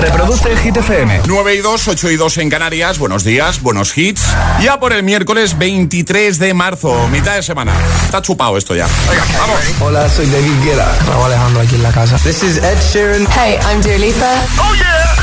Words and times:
Reproduce 0.00 0.56
Hit 0.56 0.76
FM. 0.76 1.22
9 1.26 1.54
y 1.54 1.58
2, 1.58 1.88
8 1.88 2.10
y 2.10 2.16
2 2.16 2.38
en 2.38 2.50
Canarias. 2.50 2.98
Buenos 2.98 3.22
días, 3.24 3.60
buenos 3.60 3.96
hits. 3.96 4.22
Ya 4.62 4.80
por 4.80 4.92
el 4.92 5.02
miércoles 5.02 5.58
23 5.58 6.38
de 6.38 6.54
marzo, 6.54 7.08
mitad 7.08 7.34
de 7.34 7.42
semana. 7.42 7.74
Está 8.04 8.22
chupado 8.22 8.56
esto 8.56 8.74
ya. 8.74 8.86
Venga, 9.08 9.24
vamos. 9.38 9.60
Hola, 9.80 10.08
soy 10.08 10.26
David 10.26 10.64
Guetta. 10.64 10.88
Raúl 11.06 11.26
Alejandro 11.26 11.60
aquí 11.62 11.74
en 11.74 11.82
la 11.82 11.92
casa. 11.92 12.16
This 12.18 12.42
is 12.42 12.56
Ed 12.58 12.78
Sheeran. 12.92 13.26
Hey, 13.32 13.58
I'm 13.70 13.82
Dua 13.82 13.98
Lipa. 13.98 14.32
Oh 14.58 14.74
yeah. 14.74 15.14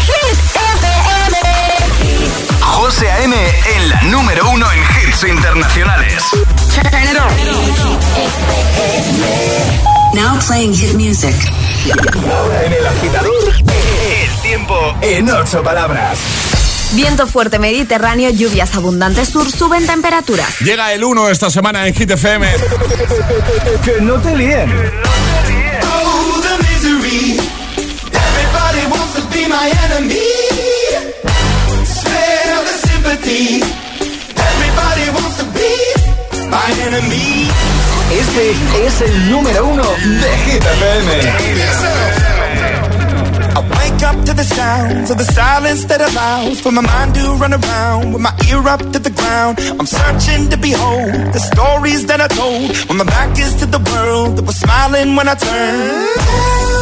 Hit 0.00 0.38
FM. 0.54 1.62
José 2.60 3.10
A.M. 3.10 3.36
en 3.76 3.88
la 3.88 4.02
número 4.02 4.48
uno 4.50 4.66
en 4.72 4.80
hits 5.08 5.24
internacionales. 5.24 6.22
Now 10.14 10.38
playing 10.46 10.74
hit 10.74 10.94
music. 10.94 11.34
Ahora 12.30 12.64
en 12.64 12.72
el 12.72 12.86
agitador, 12.86 13.32
el 13.48 14.42
tiempo 14.42 14.94
en 15.00 15.30
ocho 15.30 15.62
palabras. 15.62 16.18
Viento 16.92 17.26
fuerte 17.26 17.58
mediterráneo, 17.58 18.28
lluvias 18.30 18.74
abundantes 18.74 19.30
sur, 19.30 19.50
suben 19.50 19.86
temperaturas. 19.86 20.60
Llega 20.60 20.92
el 20.92 21.02
1 21.02 21.30
esta 21.30 21.50
semana 21.50 21.86
en 21.86 21.94
Hit 21.94 22.10
FM. 22.10 22.46
Que 23.84 24.00
no 24.02 24.14
te 24.20 24.36
líen. 24.36 24.70
Oh, 25.82 26.42
the 26.42 26.58
misery. 26.62 27.38
Everybody 28.12 28.86
wants 28.90 29.14
to 29.14 29.22
be 29.30 29.48
my 29.48 29.72
enemy. 29.86 30.18
Spare 31.86 32.62
the 32.64 32.88
sympathy. 32.88 33.62
Everybody 34.36 35.10
wants 35.14 35.36
to 35.38 35.44
be 35.54 36.50
my 36.50 36.70
enemy. 36.86 37.48
Este 38.12 38.50
es 38.86 39.00
el 39.00 39.30
número 39.30 39.66
uno 39.66 39.82
de 39.82 40.36
Hit. 40.44 40.62
I 43.54 43.60
wake 43.70 44.02
up 44.02 44.24
to 44.26 44.34
the 44.34 44.44
sounds 44.44 45.10
of 45.10 45.16
the 45.16 45.24
silence 45.24 45.84
that 45.86 46.00
allows 46.00 46.60
for 46.60 46.72
my 46.72 46.82
mind 46.82 47.14
to 47.14 47.34
run 47.40 47.54
around 47.54 48.12
with 48.12 48.20
my 48.20 48.34
ear 48.50 48.68
up 48.68 48.80
to 48.92 48.98
the 48.98 49.10
ground. 49.10 49.58
I'm 49.78 49.86
searching 49.86 50.50
to 50.50 50.58
behold 50.58 51.32
the 51.32 51.40
stories 51.40 52.04
that 52.06 52.20
I 52.20 52.28
told 52.28 52.76
when 52.88 52.98
my 52.98 53.04
back 53.04 53.38
is 53.38 53.54
to 53.60 53.66
the 53.66 53.80
world 53.90 54.36
that 54.36 54.44
was 54.44 54.56
smiling 54.56 55.16
when 55.16 55.28
I 55.28 55.34
turned. 55.34 56.81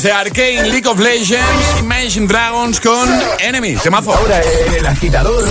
Desde 0.00 0.12
Arcane, 0.12 0.62
League 0.70 0.86
of 0.88 0.98
Legends, 0.98 1.80
Imagine 1.80 2.26
Dragons 2.26 2.80
con 2.80 3.06
Enemy. 3.38 3.76
Temazo. 3.76 4.14
Ahora 4.14 4.40
el 4.74 4.86
agitador, 4.86 5.46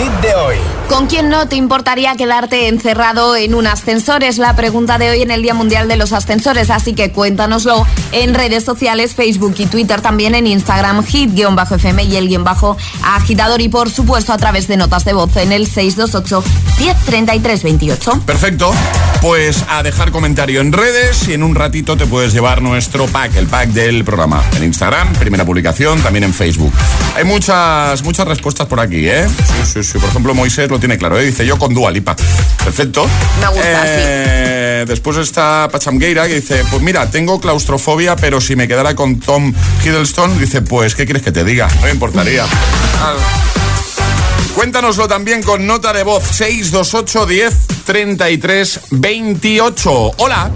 hit 0.00 0.12
de 0.22 0.34
hoy. 0.34 0.56
¿Con 0.88 1.06
quién 1.06 1.28
no 1.28 1.46
te 1.46 1.56
importaría 1.56 2.16
quedarte 2.16 2.66
encerrado 2.66 3.36
en 3.36 3.54
un 3.54 3.66
ascensor? 3.66 4.24
Es 4.24 4.38
la 4.38 4.56
pregunta 4.56 4.98
de 4.98 5.10
hoy 5.10 5.22
en 5.22 5.30
el 5.30 5.40
Día 5.42 5.54
Mundial 5.54 5.86
de 5.86 5.96
los 5.96 6.12
Ascensores, 6.12 6.68
así 6.68 6.94
que 6.94 7.12
cuéntanoslo 7.12 7.86
en 8.10 8.34
redes 8.34 8.64
sociales, 8.64 9.14
Facebook 9.14 9.54
y 9.58 9.66
Twitter, 9.66 10.00
también 10.00 10.34
en 10.34 10.48
Instagram, 10.48 11.04
hit-fm 11.04 12.02
y 12.02 12.16
el 12.16 12.28
guion 12.28 12.42
bajo 12.42 12.76
agitador 13.04 13.60
y 13.60 13.68
por 13.68 13.88
supuesto 13.88 14.32
a 14.32 14.38
través 14.38 14.66
de 14.66 14.76
notas 14.76 15.04
de 15.04 15.12
voz 15.12 15.36
en 15.36 15.52
el 15.52 15.68
628 15.68 16.42
1033 16.80 17.62
28. 17.62 18.22
Perfecto. 18.26 18.72
Pues 19.20 19.64
a 19.68 19.82
dejar 19.82 20.10
comentario 20.10 20.60
en 20.60 20.72
redes 20.72 21.28
y 21.28 21.34
en 21.34 21.42
un 21.42 21.54
ratito 21.54 21.96
te 21.96 22.06
puedes 22.06 22.32
llevar 22.32 22.62
nuestro 22.62 23.06
pack, 23.06 23.36
el 23.36 23.46
pack 23.46 23.68
del 23.68 24.02
programa. 24.02 24.42
En 24.56 24.64
Instagram, 24.64 25.12
primera 25.14 25.44
publicación, 25.44 26.00
también 26.00 26.24
en 26.24 26.34
Facebook. 26.34 26.72
Hay 27.14 27.24
muchas, 27.24 28.02
muchas 28.02 28.26
respuestas 28.26 28.66
por 28.66 28.80
aquí, 28.80 29.08
¿eh? 29.08 29.28
Sí, 29.28 29.72
sí, 29.72 29.84
sí. 29.84 29.89
Por 29.98 30.08
ejemplo, 30.10 30.34
Moisés 30.34 30.68
lo 30.70 30.78
tiene 30.78 30.98
claro, 30.98 31.18
¿eh? 31.18 31.24
Dice 31.24 31.44
yo 31.46 31.58
con 31.58 31.72
Dua 31.74 31.90
Lipa. 31.90 32.14
Perfecto. 32.64 33.06
Me 33.40 33.48
gusta, 33.48 33.82
Eh, 33.86 34.84
Después 34.86 35.16
está 35.18 35.68
Pachamgueira 35.70 36.26
que 36.26 36.36
dice, 36.36 36.64
pues 36.70 36.82
mira, 36.82 37.10
tengo 37.10 37.38
claustrofobia, 37.40 38.16
pero 38.16 38.40
si 38.40 38.56
me 38.56 38.66
quedara 38.66 38.94
con 38.96 39.20
Tom 39.20 39.52
Hiddleston, 39.84 40.38
dice, 40.38 40.62
pues, 40.62 40.94
¿qué 40.94 41.04
quieres 41.04 41.22
que 41.22 41.32
te 41.32 41.44
diga? 41.44 41.68
No 41.76 41.82
me 41.82 41.90
importaría. 41.90 42.44
Cuéntanoslo 44.54 45.06
también 45.08 45.42
con 45.42 45.66
nota 45.66 45.92
de 45.92 46.02
voz 46.02 46.24
628 46.24 47.26
10 47.26 47.54
33 47.84 48.80
28. 48.90 49.90
Hola. 50.18 50.50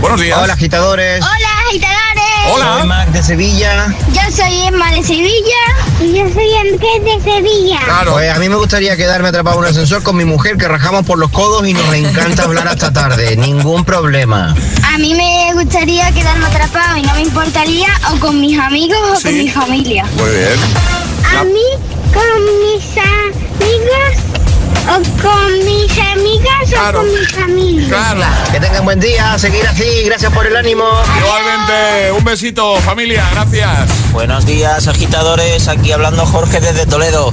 Buenos 0.00 0.20
días. 0.20 0.38
Hola, 0.42 0.52
agitadores. 0.54 1.22
Hola, 1.22 1.48
agitadores. 1.68 2.13
Hola. 2.52 2.78
Soy 2.78 2.88
Mac 2.88 3.08
de 3.10 3.22
Sevilla. 3.22 3.94
Yo 4.12 4.20
soy 4.36 4.62
Emma 4.66 4.90
de 4.92 5.02
Sevilla. 5.02 5.62
Y 6.00 6.12
yo 6.18 6.24
soy 6.32 6.54
Andrés 6.60 7.04
de 7.04 7.22
Sevilla. 7.32 7.80
Claro. 7.84 8.12
Pues 8.12 8.30
a 8.34 8.38
mí 8.38 8.48
me 8.48 8.56
gustaría 8.56 8.96
quedarme 8.96 9.28
atrapado 9.28 9.56
en 9.58 9.64
un 9.64 9.70
ascensor 9.70 10.02
con 10.02 10.16
mi 10.16 10.24
mujer 10.24 10.56
que 10.56 10.68
rajamos 10.68 11.04
por 11.06 11.18
los 11.18 11.30
codos 11.30 11.66
y 11.66 11.72
nos 11.72 11.92
encanta 11.94 12.44
hablar 12.44 12.68
hasta 12.68 12.92
tarde. 12.92 13.36
Ningún 13.36 13.84
problema. 13.84 14.54
A 14.94 14.98
mí 14.98 15.14
me 15.14 15.52
gustaría 15.54 16.10
quedarme 16.12 16.46
atrapado 16.46 16.96
y 16.98 17.02
no 17.02 17.14
me 17.14 17.22
importaría 17.22 17.88
o 18.12 18.18
con 18.20 18.40
mis 18.40 18.58
amigos 18.58 18.98
o 19.12 19.16
Sí. 19.16 19.22
con 19.24 19.38
mi 19.38 19.48
familia. 19.48 20.04
Muy 20.16 20.30
bien. 20.30 20.58
A 21.38 21.44
mí 21.44 21.60
con 22.12 22.44
mis 22.62 22.84
amigos 22.98 24.33
Claro. 26.68 27.00
con 27.00 27.06
mi 27.14 27.24
familia. 27.26 27.88
Claro. 27.88 28.20
Que 28.52 28.60
tengan 28.60 28.84
buen 28.84 29.00
día, 29.00 29.38
seguir 29.38 29.66
así, 29.66 30.02
gracias 30.04 30.32
por 30.32 30.46
el 30.46 30.56
ánimo. 30.56 30.84
Igualmente, 31.18 32.12
un 32.16 32.24
besito, 32.24 32.76
familia, 32.76 33.24
gracias. 33.32 33.88
Buenos 34.12 34.44
días, 34.44 34.86
agitadores. 34.86 35.68
Aquí 35.68 35.92
hablando 35.92 36.26
Jorge 36.26 36.60
desde 36.60 36.86
Toledo. 36.86 37.30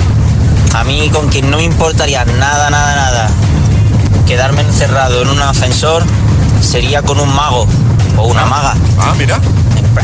A 0.73 0.83
mí, 0.83 1.09
con 1.09 1.27
quien 1.29 1.49
no 1.51 1.57
me 1.57 1.63
importaría 1.63 2.23
nada, 2.23 2.69
nada, 2.69 2.95
nada, 2.95 3.29
quedarme 4.27 4.61
encerrado 4.61 5.21
en 5.21 5.29
un 5.29 5.41
ascensor 5.41 6.03
sería 6.61 7.01
con 7.01 7.19
un 7.19 7.33
mago 7.35 7.67
o 8.17 8.27
una 8.27 8.45
maga. 8.45 8.75
Ah, 8.97 9.13
mira, 9.17 9.39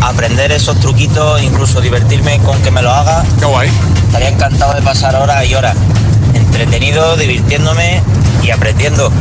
Aprender 0.02 0.52
esos 0.52 0.78
truquitos, 0.82 1.42
incluso 1.42 1.80
divertirme 1.80 2.40
con 2.40 2.62
que 2.62 2.72
me 2.72 2.82
lo 2.82 2.92
haga. 2.92 3.24
qué 3.40 3.46
guay. 3.46 3.70
Estaría 4.08 4.30
encantado 4.30 4.74
de 4.74 4.82
pasar 4.82 5.16
horas 5.16 5.46
y 5.46 5.56
horas. 5.56 5.76
Entretenido, 6.48 7.16
divirtiéndome 7.18 8.02
y 8.44 8.52
aprendiendo. 8.52 9.12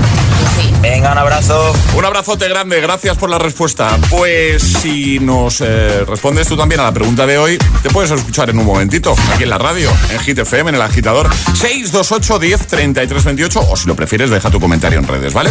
Venga, 0.81 1.13
un 1.13 1.19
abrazo. 1.19 1.75
Un 1.97 2.05
abrazote 2.05 2.49
grande, 2.49 2.81
gracias 2.81 3.17
por 3.17 3.29
la 3.29 3.39
respuesta. 3.39 3.99
Pues 4.11 4.63
si 4.63 5.19
nos 5.19 5.61
eh, 5.61 6.05
respondes 6.07 6.47
tú 6.47 6.57
también 6.57 6.81
a 6.81 6.85
la 6.85 6.93
pregunta 6.93 7.27
de 7.27 7.37
hoy, 7.39 7.59
te 7.83 7.91
puedes 7.91 8.11
escuchar 8.11 8.51
en 8.51 8.59
un 8.59 8.67
momentito, 8.67 9.15
aquí 9.35 9.43
en 9.43 9.51
la 9.51 9.59
radio, 9.59 9.91
en 10.11 10.21
Hit 10.21 10.39
FM, 10.39 10.71
en 10.71 10.77
el 10.77 10.83
agitador 10.83 11.29
628 11.55 12.39
10 12.39 12.67
33 12.67 13.25
28, 13.25 13.61
o 13.69 13.77
si 13.77 13.89
lo 13.89 13.97
prefieres, 13.97 14.31
deja 14.31 14.51
tu 14.51 14.61
comentario 14.61 14.99
en 14.99 15.09
redes, 15.09 15.35
¿vale? 15.35 15.51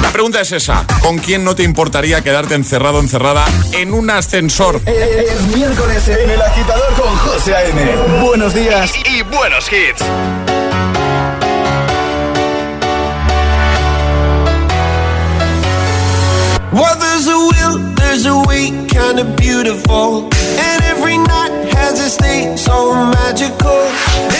La 0.00 0.10
pregunta 0.10 0.40
es 0.40 0.52
esa: 0.52 0.86
¿con 1.00 1.18
quién 1.18 1.44
no 1.44 1.54
te 1.54 1.62
importaría 1.62 2.22
quedarte 2.22 2.54
encerrado, 2.54 3.00
encerrada 3.00 3.44
en 3.72 3.92
un 3.92 4.10
ascensor? 4.10 4.80
Es 4.86 5.42
miércoles 5.54 6.08
en 6.08 6.30
El 6.30 6.40
Agitador 6.40 6.94
con 6.94 7.14
José 7.16 7.54
A.M. 7.54 8.22
Buenos 8.22 8.54
días 8.54 8.92
y, 8.96 9.18
y 9.18 9.22
buenos 9.22 9.66
hits. 9.70 10.61
Well, 16.72 16.96
there's 16.98 17.26
a 17.28 17.36
will, 17.36 17.76
there's 18.00 18.24
a 18.24 18.38
way, 18.48 18.72
kinda 18.88 19.24
beautiful. 19.36 20.24
And 20.56 20.78
every 20.88 21.18
night 21.18 21.52
has 21.76 22.00
a 22.00 22.08
state 22.08 22.56
so 22.56 22.94
magical. 23.12 23.84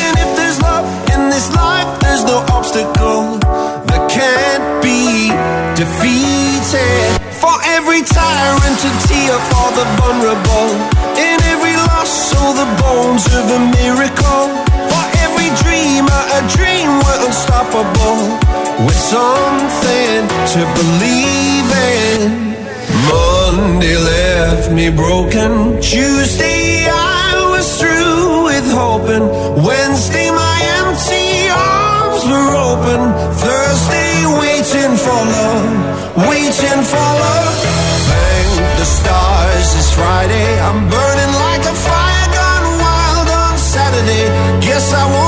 And 0.01 0.13
if 0.17 0.31
there's 0.37 0.59
love 0.63 0.89
in 1.13 1.29
this 1.29 1.53
life, 1.53 2.01
there's 2.01 2.25
no 2.25 2.39
obstacle 2.49 3.37
that 3.85 4.03
can't 4.09 4.83
be 4.83 5.29
defeated. 5.77 7.21
For 7.37 7.53
every 7.77 8.01
tyrant 8.01 8.77
to 8.81 8.91
tear 9.09 9.37
for 9.53 9.69
the 9.77 9.85
vulnerable. 10.01 10.73
In 11.21 11.37
every 11.53 11.77
loss, 11.89 12.33
all 12.41 12.55
the 12.55 12.71
bones 12.81 13.27
of 13.37 13.45
a 13.45 13.61
miracle. 13.77 14.49
For 14.89 15.05
every 15.21 15.53
dreamer, 15.61 16.21
a 16.39 16.41
dream 16.57 16.89
we're 17.05 17.27
unstoppable. 17.29 18.42
With 18.81 18.97
something 18.97 20.25
to 20.55 20.61
believe 20.81 21.69
in. 21.93 22.57
Monday 23.07 23.97
left 23.97 24.73
me 24.73 24.89
broken. 24.91 25.79
Tuesday 25.81 26.89
I 26.89 27.53
was 27.53 27.69
through 27.79 28.45
with 28.49 28.67
hoping. 28.73 29.29
Wednesday 29.63 30.31
my 30.33 30.59
empty 30.81 31.53
arms 31.53 32.25
were 32.33 32.53
open. 32.71 33.01
Thursday 33.45 34.25
waiting 34.41 34.97
for 35.05 35.21
love, 35.37 36.27
waiting 36.33 36.81
for 36.91 37.09
love. 37.23 37.55
Thank 38.09 38.57
the 38.81 38.89
stars 38.99 39.69
it's 39.79 39.93
Friday. 39.93 40.49
I'm 40.67 40.89
burning 40.89 41.33
like 41.47 41.65
a 41.69 41.77
fire 41.77 42.29
gone 42.35 42.67
wild 42.83 43.29
on 43.29 43.55
Saturday. 43.59 44.27
Guess 44.65 44.93
I 44.93 45.05
won't 45.13 45.22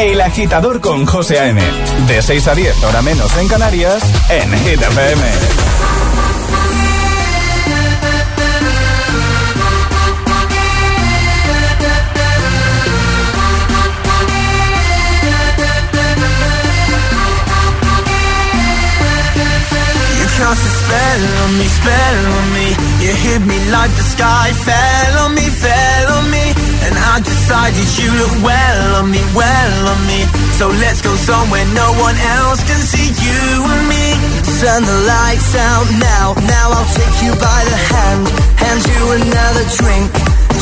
El 0.00 0.18
Agitador 0.22 0.80
con 0.80 1.04
José 1.04 1.38
A.M. 1.38 1.60
De 2.08 2.22
6 2.22 2.48
a 2.48 2.54
10, 2.54 2.84
hora 2.84 3.02
menos 3.02 3.36
en 3.36 3.48
Canarias, 3.48 4.02
en 4.30 4.50
Hit 4.60 4.80
FM. 4.80 5.60
Cast 20.50 20.66
a 20.66 20.72
spell 20.80 21.24
on 21.44 21.58
me, 21.58 21.68
spell 21.68 22.26
on 22.38 22.52
me. 22.54 22.66
You 23.04 23.12
hit 23.14 23.42
me 23.46 23.58
like 23.70 23.94
the 23.94 24.02
sky 24.02 24.52
fell 24.66 25.18
on 25.26 25.34
me, 25.34 25.42
fell 25.42 26.12
on 26.16 26.30
me. 26.30 26.49
And 26.90 26.98
I 26.98 27.22
decided 27.22 27.86
you 28.02 28.10
look 28.18 28.34
well 28.42 28.98
on 28.98 29.14
me, 29.14 29.22
well 29.30 29.78
on 29.94 30.00
me. 30.10 30.26
So 30.58 30.66
let's 30.82 30.98
go 30.98 31.14
somewhere 31.14 31.62
no 31.70 31.86
one 32.02 32.18
else 32.18 32.66
can 32.66 32.82
see 32.82 33.14
you 33.14 33.42
and 33.62 33.84
me. 33.86 34.06
Turn 34.58 34.82
the 34.82 34.98
lights 35.06 35.54
out 35.54 35.86
now, 36.02 36.34
now 36.50 36.66
I'll 36.74 36.90
take 36.98 37.16
you 37.22 37.30
by 37.38 37.60
the 37.70 37.78
hand. 37.94 38.26
Hand 38.58 38.82
you 38.90 39.02
another 39.22 39.64
drink. 39.78 40.10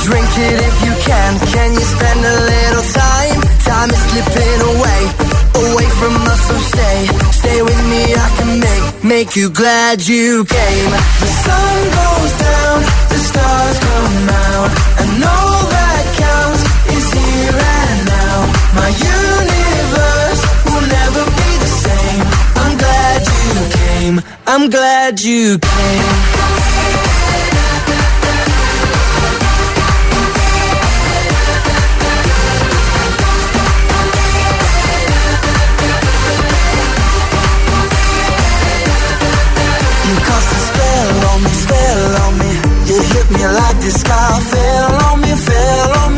Drink 0.04 0.28
it 0.36 0.60
if 0.68 0.76
you 0.84 0.92
can. 1.00 1.32
Can 1.48 1.72
you 1.72 1.80
spend 1.96 2.20
a 2.20 2.36
little 2.44 2.84
time? 2.92 3.40
Time 3.64 3.88
is 3.88 4.02
slipping 4.12 4.60
away, 4.76 5.00
away 5.64 5.88
from 5.96 6.12
us. 6.28 6.40
So 6.44 6.54
stay, 6.76 7.08
stay 7.32 7.58
with 7.64 7.82
me. 7.88 8.14
I 8.14 8.28
can 8.36 8.60
make 8.60 9.04
make 9.04 9.34
you 9.34 9.48
glad 9.48 10.06
you 10.06 10.44
came. 10.44 10.90
The 11.24 11.30
sun 11.44 11.76
goes 11.98 12.32
down, 12.36 12.78
the 13.08 13.18
stars 13.18 13.78
come 13.80 14.28
out, 14.28 14.70
and 15.00 15.24
all 15.24 15.47
My 18.78 18.90
universe 19.16 20.42
will 20.66 20.86
never 20.98 21.22
be 21.38 21.50
the 21.64 21.72
same. 21.84 22.22
I'm 22.62 22.74
glad 22.84 23.20
you 23.36 23.52
came. 23.78 24.16
I'm 24.46 24.70
glad 24.70 25.20
you 25.20 25.58
came. 25.58 26.08
You 40.08 40.14
cast 40.28 40.50
a 40.56 40.60
spell 40.68 41.26
on 41.30 41.38
me, 41.44 41.50
spell 41.64 42.16
on 42.24 42.32
me. 42.40 42.52
You 42.88 42.98
hit 43.12 43.26
me 43.30 43.42
like 43.60 43.78
the 43.84 43.90
sky 43.90 44.40
fell 44.52 44.94
on 45.08 45.20
me, 45.20 45.32
fell 45.46 45.98
on 46.02 46.10
me. 46.16 46.17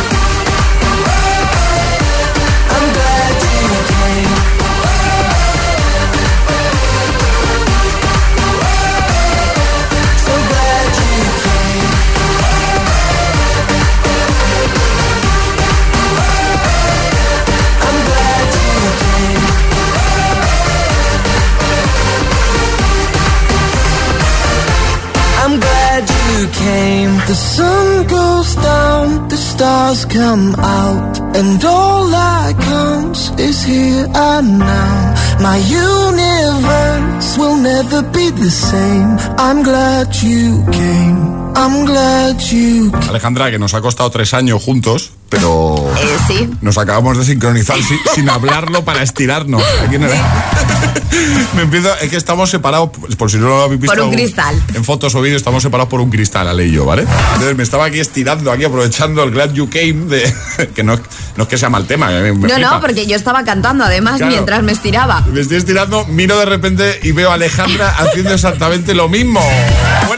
You 26.41 26.47
came. 26.47 27.11
The 27.27 27.35
sun 27.35 28.07
goes 28.07 28.55
down, 28.55 29.27
the 29.29 29.37
stars 29.37 30.05
come 30.05 30.55
out, 30.57 31.19
and 31.37 31.63
all 31.63 32.07
that 32.09 32.53
counts 32.59 33.31
is 33.37 33.63
here 33.63 34.07
and 34.13 34.57
now. 34.59 35.13
My 35.39 35.57
universe 35.57 37.37
will 37.37 37.57
never 37.57 38.01
be 38.11 38.31
the 38.31 38.49
same. 38.49 39.17
I'm 39.37 39.61
glad 39.63 40.07
you 40.23 40.65
came. 40.71 41.19
I'm 41.55 41.85
glad 41.85 42.41
you 42.51 42.89
came. 42.91 43.09
Alejandra, 43.09 43.51
que 43.51 43.59
nos 43.59 43.73
ha 43.73 43.81
costado 43.81 44.09
tres 44.09 44.33
años 44.33 44.63
juntos, 44.63 45.11
pero 45.29 45.75
Eh, 45.97 46.17
sí. 46.27 46.49
nos 46.61 46.77
acabamos 46.77 47.17
de 47.17 47.25
sincronizar 47.25 47.77
sin, 47.83 47.99
sin 48.15 48.29
hablarlo 48.29 48.83
para 48.83 49.03
estirarnos. 49.03 49.61
Aquí 49.85 49.95
en 49.95 50.03
el- 50.03 50.11
Me 51.55 51.63
empiezo, 51.63 51.93
es 52.01 52.09
que 52.09 52.15
estamos 52.17 52.49
separados, 52.49 52.89
por 53.17 53.29
si 53.29 53.37
no 53.37 53.47
lo 53.49 53.63
habéis 53.63 53.81
visto. 53.81 53.95
Por 53.95 54.03
un 54.05 54.11
cristal. 54.13 54.55
En 54.73 54.83
fotos 54.83 55.13
o 55.15 55.21
vídeos 55.21 55.37
estamos 55.41 55.61
separados 55.63 55.89
por 55.89 55.99
un 56.01 56.09
cristal, 56.09 56.47
Ale 56.47 56.65
y 56.67 56.71
yo, 56.71 56.85
¿vale? 56.85 57.03
Entonces 57.33 57.55
me 57.57 57.63
estaba 57.63 57.85
aquí 57.85 57.99
estirando, 57.99 58.51
aquí 58.51 58.63
aprovechando 58.63 59.23
el 59.23 59.31
Glad 59.31 59.51
You 59.53 59.69
Came, 59.69 60.05
de, 60.05 60.33
que 60.75 60.83
no, 60.83 60.95
no 61.35 61.43
es 61.43 61.49
que 61.49 61.57
sea 61.57 61.69
mal 61.69 61.85
tema. 61.85 62.07
me- 62.09 62.31
me 62.33 62.47
No, 62.47 62.53
flipa. 62.55 62.59
no, 62.75 62.81
porque 62.81 63.05
yo 63.05 63.15
estaba 63.15 63.43
cantando 63.43 63.83
además 63.83 64.17
Claro. 64.17 64.31
mientras 64.31 64.63
me 64.63 64.71
estiraba. 64.71 65.21
Me 65.31 65.41
estoy 65.41 65.57
estirando, 65.57 66.05
miro 66.05 66.37
de 66.39 66.45
repente 66.45 66.99
y 67.03 67.11
veo 67.11 67.31
a 67.31 67.33
Alejandra 67.35 67.89
haciendo 67.97 68.33
exactamente 68.33 68.93
lo 68.93 69.09
mismo. 69.09 69.41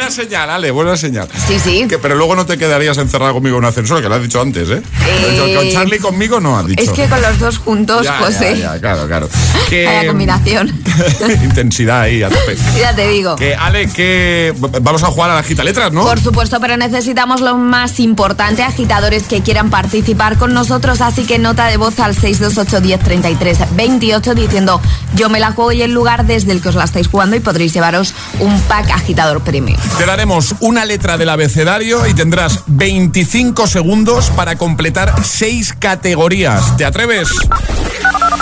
Buena 0.03 0.15
señal, 0.15 0.49
Ale, 0.49 0.69
buena 0.71 0.97
señal. 0.97 1.29
Sí, 1.47 1.57
sí. 1.59 1.85
Que- 1.87 1.97
pero 1.97 2.15
luego 2.15 2.35
no 2.35 2.45
te 2.45 2.57
quedarías 2.57 2.97
encerrado 2.97 3.31
conmigo 3.35 3.55
en 3.57 3.63
un 3.63 3.69
ascensor, 3.69 4.01
que 4.01 4.09
lo 4.09 4.15
has 4.15 4.21
dicho 4.21 4.41
antes, 4.41 4.69
¿eh? 4.69 4.81
Dicho, 5.29 5.45
Con 5.57 5.71
Charlie 5.71 5.99
conmigo 5.99 6.41
no 6.41 6.57
has 6.59 6.65
dicho. 6.67 6.83
Es 6.83 6.89
que 6.89 7.07
con 7.07 7.21
los 7.21 7.39
dos 7.39 7.57
juntos, 7.59 8.05
Ya, 8.05 8.53
ya, 8.53 8.79
claro, 8.81 9.07
claro. 9.07 9.29
Que- 9.69 9.85
Vaya 9.85 10.07
combinación. 10.09 10.73
Intensidad 11.43 12.01
ahí, 12.01 12.21
a 12.21 12.27
tope. 12.27 12.57
Ya 12.77 12.93
te 12.93 13.07
digo. 13.07 13.37
Que, 13.37 13.55
Ale, 13.55 13.87
que 13.89 14.53
vamos 14.81 15.03
a 15.03 15.07
jugar 15.07 15.29
a 15.31 15.35
la 15.35 15.43
gita 15.43 15.63
letras, 15.63 15.93
¿no? 15.93 16.03
Por 16.03 16.19
supuesto, 16.19 16.59
pero 16.59 16.75
necesitamos 16.75 17.39
lo 17.39 17.55
más 17.55 18.01
importante, 18.01 18.61
agitadores 18.61 19.23
que 19.23 19.41
quieran 19.41 19.69
participar 19.69 20.37
con 20.37 20.53
nosotros, 20.53 20.99
así 20.99 21.23
que 21.25 21.39
nota 21.39 21.67
de 21.67 21.77
voz 21.77 21.97
al 22.01 22.13
628 22.13 22.81
10 22.81 22.99
33 22.99 23.57
28 23.73 24.35
diciendo 24.35 24.81
yo 25.15 25.29
me 25.29 25.39
la 25.39 25.53
juego 25.53 25.71
y 25.71 25.81
el 25.81 25.93
lugar 25.93 26.25
desde 26.25 26.51
el 26.51 26.61
que 26.61 26.67
os 26.69 26.75
la 26.75 26.83
estáis 26.83 27.07
jugando 27.07 27.37
y 27.37 27.39
podréis 27.39 27.73
llevaros 27.73 28.13
un 28.39 28.59
pack 28.63 28.89
agitador 28.91 29.41
premium. 29.41 29.77
Te 29.97 30.05
daremos 30.05 30.55
una 30.59 30.85
letra 30.85 31.17
del 31.17 31.29
abecedario 31.29 32.05
y 32.07 32.13
tendrás 32.13 32.59
25 32.67 33.67
segundos 33.67 34.29
para 34.31 34.55
completar 34.57 35.13
6 35.23 35.73
categorías. 35.79 36.75
¿Te 36.77 36.85
atreves? 36.85 37.29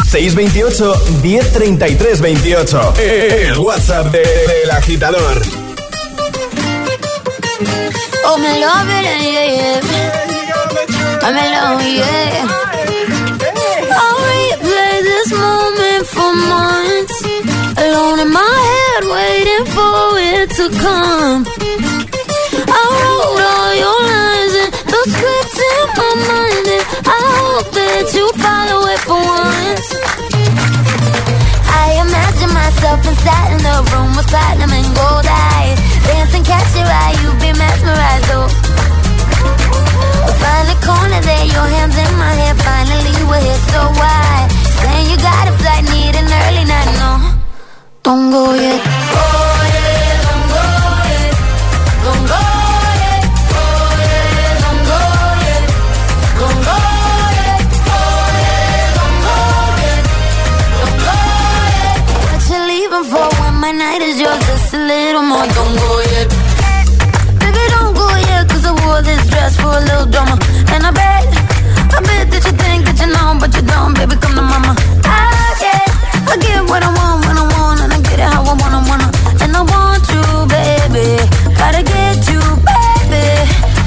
628 0.09 0.93
1033 1.21 2.21
28. 2.21 2.93
El 2.97 3.57
WhatsApp 3.59 4.07
de- 4.11 4.19
del 4.19 4.71
agitador. 4.71 5.41
Oh, 8.25 8.37
me 8.37 8.59
love 8.59 8.87
it, 8.89 9.03
yeah, 9.21 9.45
yeah. 9.45 9.81
I'm 11.23 11.37
in 11.37 11.51
love, 11.51 11.81
yeah. 11.83 12.47
I'll 13.91 14.17
replay 14.25 15.01
this 15.03 15.31
moment 15.33 16.05
for 16.07 16.33
months. 16.33 17.20
Alone 17.81 18.19
in 18.19 18.29
my 18.31 18.57
head, 18.69 19.03
waiting 19.09 19.65
for 19.73 20.13
it 20.21 20.47
to 20.53 20.69
come. 20.69 21.41
I 22.69 22.81
wrote 22.93 23.41
all 23.41 23.73
your 23.73 24.01
lines 24.05 24.53
and 24.61 24.71
the 24.85 25.01
scripts 25.09 25.57
in 25.57 25.85
my 25.97 26.13
mind, 26.29 26.67
and 26.77 26.85
I 27.09 27.21
hope 27.41 27.69
that 27.73 28.05
you 28.13 28.25
follow 28.37 28.85
it 28.85 29.01
for 29.01 29.17
once. 29.17 29.87
I 31.73 31.97
imagine 32.05 32.53
myself 32.53 33.01
inside 33.01 33.49
in 33.57 33.61
the 33.65 33.77
room 33.89 34.13
with 34.13 34.29
platinum 34.29 34.69
and 34.69 34.89
gold 34.93 35.25
eyes. 35.25 35.81
Dancing, 36.05 36.45
catch 36.45 36.69
your 36.77 36.85
eye, 36.85 37.17
you 37.25 37.33
be 37.41 37.49
mesmerized, 37.57 38.29
oh. 38.37 38.45
Find 40.37 40.69
a 40.69 40.77
corner 40.85 41.21
there, 41.25 41.45
your 41.49 41.65
hands 41.65 41.97
in 41.97 42.13
my 42.21 42.29
hair. 42.45 42.53
Finally, 42.61 43.25
we're 43.25 43.41
here, 43.41 43.61
so 43.73 43.81
why? 43.97 44.45
Saying 44.85 45.09
you 45.09 45.17
got 45.17 45.49
a 45.49 45.53
flight, 45.57 45.83
need 45.89 46.13
an 46.13 46.29
early 46.29 46.65
night, 46.69 46.93
no. 47.01 47.40
Don't 48.03 48.31
go 48.31 48.53
yet. 48.53 48.81
Don't 49.13 49.27
go 49.29 49.37
yet. 49.75 50.17
Don't 50.25 50.47
go 50.49 52.33
yet. 53.01 53.23
Don't 54.63 54.81
go 54.89 54.97
yet. 55.29 56.03
Don't 56.41 56.59
go 56.65 56.77
yet. 56.81 57.61
Don't 58.97 59.17
go 59.25 59.37
yet. 59.81 60.01
Don't 60.77 60.97
go 61.05 61.15
yet. 61.77 61.97
What 62.25 62.41
you 62.49 62.59
leaving 62.71 63.05
for 63.11 63.27
when 63.39 63.53
my 63.63 63.71
night 63.71 64.01
is 64.01 64.17
yours? 64.19 64.39
Just 64.47 64.73
a 64.73 64.75
little 64.77 65.21
more. 65.21 65.45
Don't 65.57 65.75
go 65.83 65.91
yet. 66.13 66.27
Baby, 67.39 67.63
don't 67.75 67.93
go 67.93 68.07
yet, 68.29 68.49
cause 68.49 68.65
I 68.65 68.73
wore 68.85 69.01
this 69.01 69.23
dress 69.29 69.55
for 69.61 69.73
a 69.77 69.81
little 69.89 70.07
drama. 70.07 70.35
And 70.73 70.81
I 70.85 70.91
bet, 70.91 71.23
I 71.95 71.99
bet 72.01 72.25
that 72.31 72.43
you 72.47 72.53
think 72.63 72.85
that 72.87 72.97
you 72.99 73.07
know, 73.13 73.37
but 73.39 73.53
you 73.55 73.61
don't, 73.61 73.93
baby, 73.93 74.15
come 74.17 74.35
to 74.35 74.41
mama. 74.41 74.73
I 75.05 75.53
get, 75.61 75.85
I 76.31 76.35
get 76.41 76.61
what 76.69 76.81
I 76.83 76.87
want, 76.87 77.00
gotta 81.71 81.83
get 81.83 82.27
you, 82.27 82.39
baby. 82.67 83.27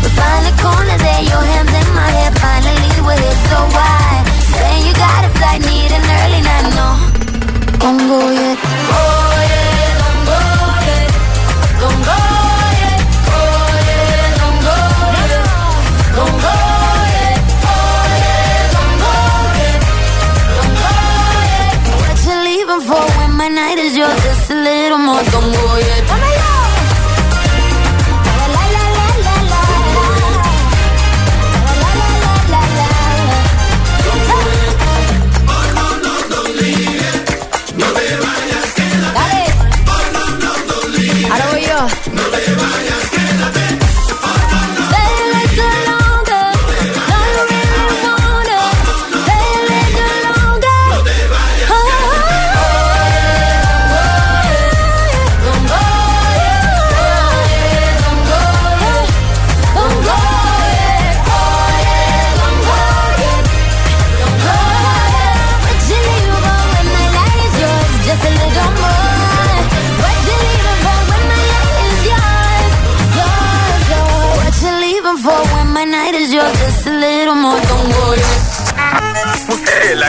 We're 0.01 0.17
finally 0.17 0.55
corner 0.63 0.99
there, 0.99 1.23
your 1.23 1.45
hands 1.53 1.73
in 1.81 1.89
my 1.95 2.09
hair. 2.17 2.31
Finally, 2.33 2.91
we're 3.05 3.21
here, 3.21 3.39
so 3.51 3.59
why? 3.77 4.25
Saying 4.57 4.87
you 4.87 4.95
got 4.95 5.25
a 5.25 5.31
flight, 5.37 5.61
need 5.61 5.93
an 5.93 6.05
early 6.21 6.41
night, 6.49 6.67
no. 6.79 7.79
Don't 7.79 7.99
go 8.09 8.31
yet. 8.31 8.59
Oh. 8.63 9.14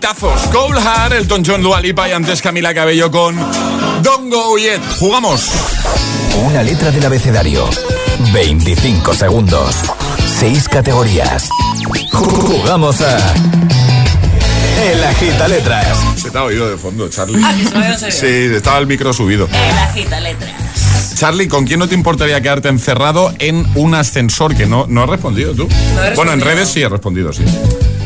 hitazos. 0.00 0.40
Cole 0.50 0.80
Hart, 0.80 1.12
Elton 1.12 1.42
John 1.44 1.62
Dualipa 1.62 2.08
y 2.08 2.12
antes 2.12 2.40
Camila 2.40 2.72
Cabello 2.72 3.10
con 3.10 3.36
Don't 4.02 4.32
Go 4.32 4.56
Yet. 4.56 4.80
Jugamos. 4.98 5.50
Una 6.46 6.62
letra 6.62 6.90
del 6.90 7.04
abecedario. 7.04 7.68
25 8.32 9.12
segundos. 9.12 9.76
6 10.38 10.68
categorías. 10.70 11.50
Jugamos 12.12 13.02
a. 13.02 13.34
El 14.90 15.04
agita 15.04 15.46
letras. 15.48 15.98
Se 16.16 16.30
te 16.30 16.38
ha 16.38 16.44
oído 16.44 16.70
de 16.70 16.78
fondo, 16.78 17.10
Charlie. 17.10 17.42
Ah, 17.44 17.54
que 17.54 17.98
se 17.98 18.10
sí, 18.10 18.54
estaba 18.54 18.78
el 18.78 18.86
micro 18.86 19.12
subido. 19.12 19.48
El 19.52 19.78
agita 19.78 20.18
letras. 20.20 21.14
Charlie, 21.14 21.48
¿con 21.48 21.66
quién 21.66 21.78
no 21.78 21.88
te 21.88 21.94
importaría 21.94 22.40
quedarte 22.40 22.68
encerrado 22.68 23.34
en 23.38 23.66
un 23.74 23.94
ascensor? 23.94 24.56
Que 24.56 24.64
no, 24.64 24.86
no 24.88 25.02
has 25.02 25.10
respondido 25.10 25.54
tú. 25.54 25.68
Bueno, 26.16 26.32
en 26.32 26.40
redes 26.40 26.70
sí 26.70 26.80
he 26.80 26.88
respondido, 26.88 27.34
sí 27.34 27.44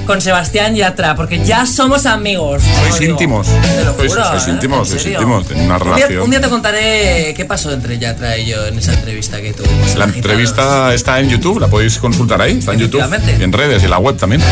con 0.06 0.20
Sebastián 0.20 0.74
Yatra, 0.74 1.14
porque 1.16 1.44
ya 1.44 1.66
somos 1.66 2.06
amigos. 2.06 2.62
Sois 2.62 2.98
digo. 2.98 3.12
íntimos. 3.12 3.46
Te 3.48 3.84
lo 3.84 3.96
Sois- 3.96 4.08
juro, 4.08 4.24
sois 4.24 4.46
¿eh? 4.46 4.50
íntimos, 4.50 4.92
¿En 4.92 4.98
sois 5.00 5.06
íntimos, 5.14 5.46
tenéis 5.46 5.66
una 5.66 5.76
Un 5.76 5.82
día- 5.84 5.94
relación. 5.96 6.22
Un 6.22 6.30
día, 6.30 6.40
te 6.40 6.48
contaré 6.48 7.34
qué 7.36 7.44
pasó 7.44 7.72
entre 7.72 7.98
Yatra 7.98 8.36
y 8.38 8.46
yo 8.46 8.66
en 8.66 8.78
esa 8.78 8.92
entrevista 8.94 9.40
que 9.40 9.52
tuvimos. 9.52 9.94
La 9.96 10.04
Agitados. 10.04 10.16
entrevista 10.16 10.94
está 10.94 11.20
en 11.20 11.28
YouTube, 11.30 11.60
la 11.60 11.68
podéis 11.68 11.98
consultar 11.98 12.40
ahí, 12.42 12.58
está 12.58 12.72
en 12.74 12.80
YouTube, 12.80 13.02
y 13.38 13.42
en 13.42 13.52
redes 13.52 13.82
y 13.82 13.84
en 13.86 13.90
la 13.90 13.98
web 13.98 14.16
también. 14.16 14.42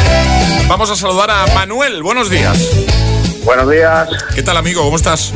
Vamos 0.68 0.90
a 0.90 0.96
saludar 0.96 1.30
a 1.30 1.46
Manuel, 1.54 2.02
buenos 2.02 2.30
días. 2.30 2.58
Buenos 3.44 3.70
días. 3.70 4.08
¿Qué 4.34 4.42
tal 4.42 4.56
amigo? 4.56 4.82
¿Cómo 4.82 4.96
estás? 4.96 5.32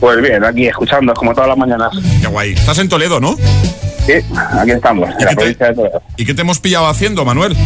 Pues 0.00 0.20
bien, 0.20 0.44
aquí 0.44 0.66
escuchando 0.66 1.14
como 1.14 1.32
todas 1.32 1.48
las 1.48 1.56
mañanas. 1.56 1.90
Qué 2.20 2.26
guay. 2.26 2.52
Estás 2.52 2.78
en 2.78 2.88
Toledo, 2.88 3.18
¿no? 3.20 3.36
Sí, 4.06 4.12
aquí 4.60 4.70
estamos, 4.72 5.08
en 5.18 5.24
la 5.24 5.32
provincia 5.32 5.66
de 5.68 5.74
Toledo. 5.74 6.02
¿Y 6.16 6.24
qué 6.26 6.34
te 6.34 6.42
hemos 6.42 6.60
pillado 6.60 6.86
haciendo, 6.88 7.24
Manuel? 7.24 7.56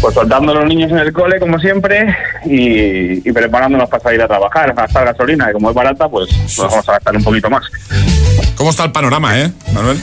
Pues 0.00 0.14
soltando 0.14 0.52
a 0.52 0.54
los 0.54 0.66
niños 0.66 0.90
en 0.90 0.98
el 0.98 1.12
cole, 1.12 1.38
como 1.38 1.58
siempre, 1.58 2.16
y, 2.46 3.28
y 3.28 3.32
preparándonos 3.32 3.88
para 3.90 4.02
salir 4.02 4.22
a 4.22 4.26
trabajar, 4.28 4.70
a 4.70 4.72
gastar 4.72 5.04
gasolina, 5.04 5.50
y 5.50 5.52
como 5.52 5.68
es 5.68 5.74
barata, 5.74 6.08
pues 6.08 6.30
nos 6.56 6.70
vamos 6.70 6.88
a 6.88 6.92
gastar 6.92 7.16
un 7.16 7.24
poquito 7.24 7.50
más. 7.50 7.64
¿Cómo 8.56 8.70
está 8.70 8.84
el 8.84 8.92
panorama, 8.92 9.38
eh, 9.38 9.52
Manuel? 9.74 9.98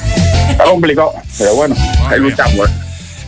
Está 0.50 0.66
complicado, 0.66 1.14
pero 1.38 1.56
bueno, 1.56 1.76
ahí 2.10 2.20
luchamos. 2.20 2.70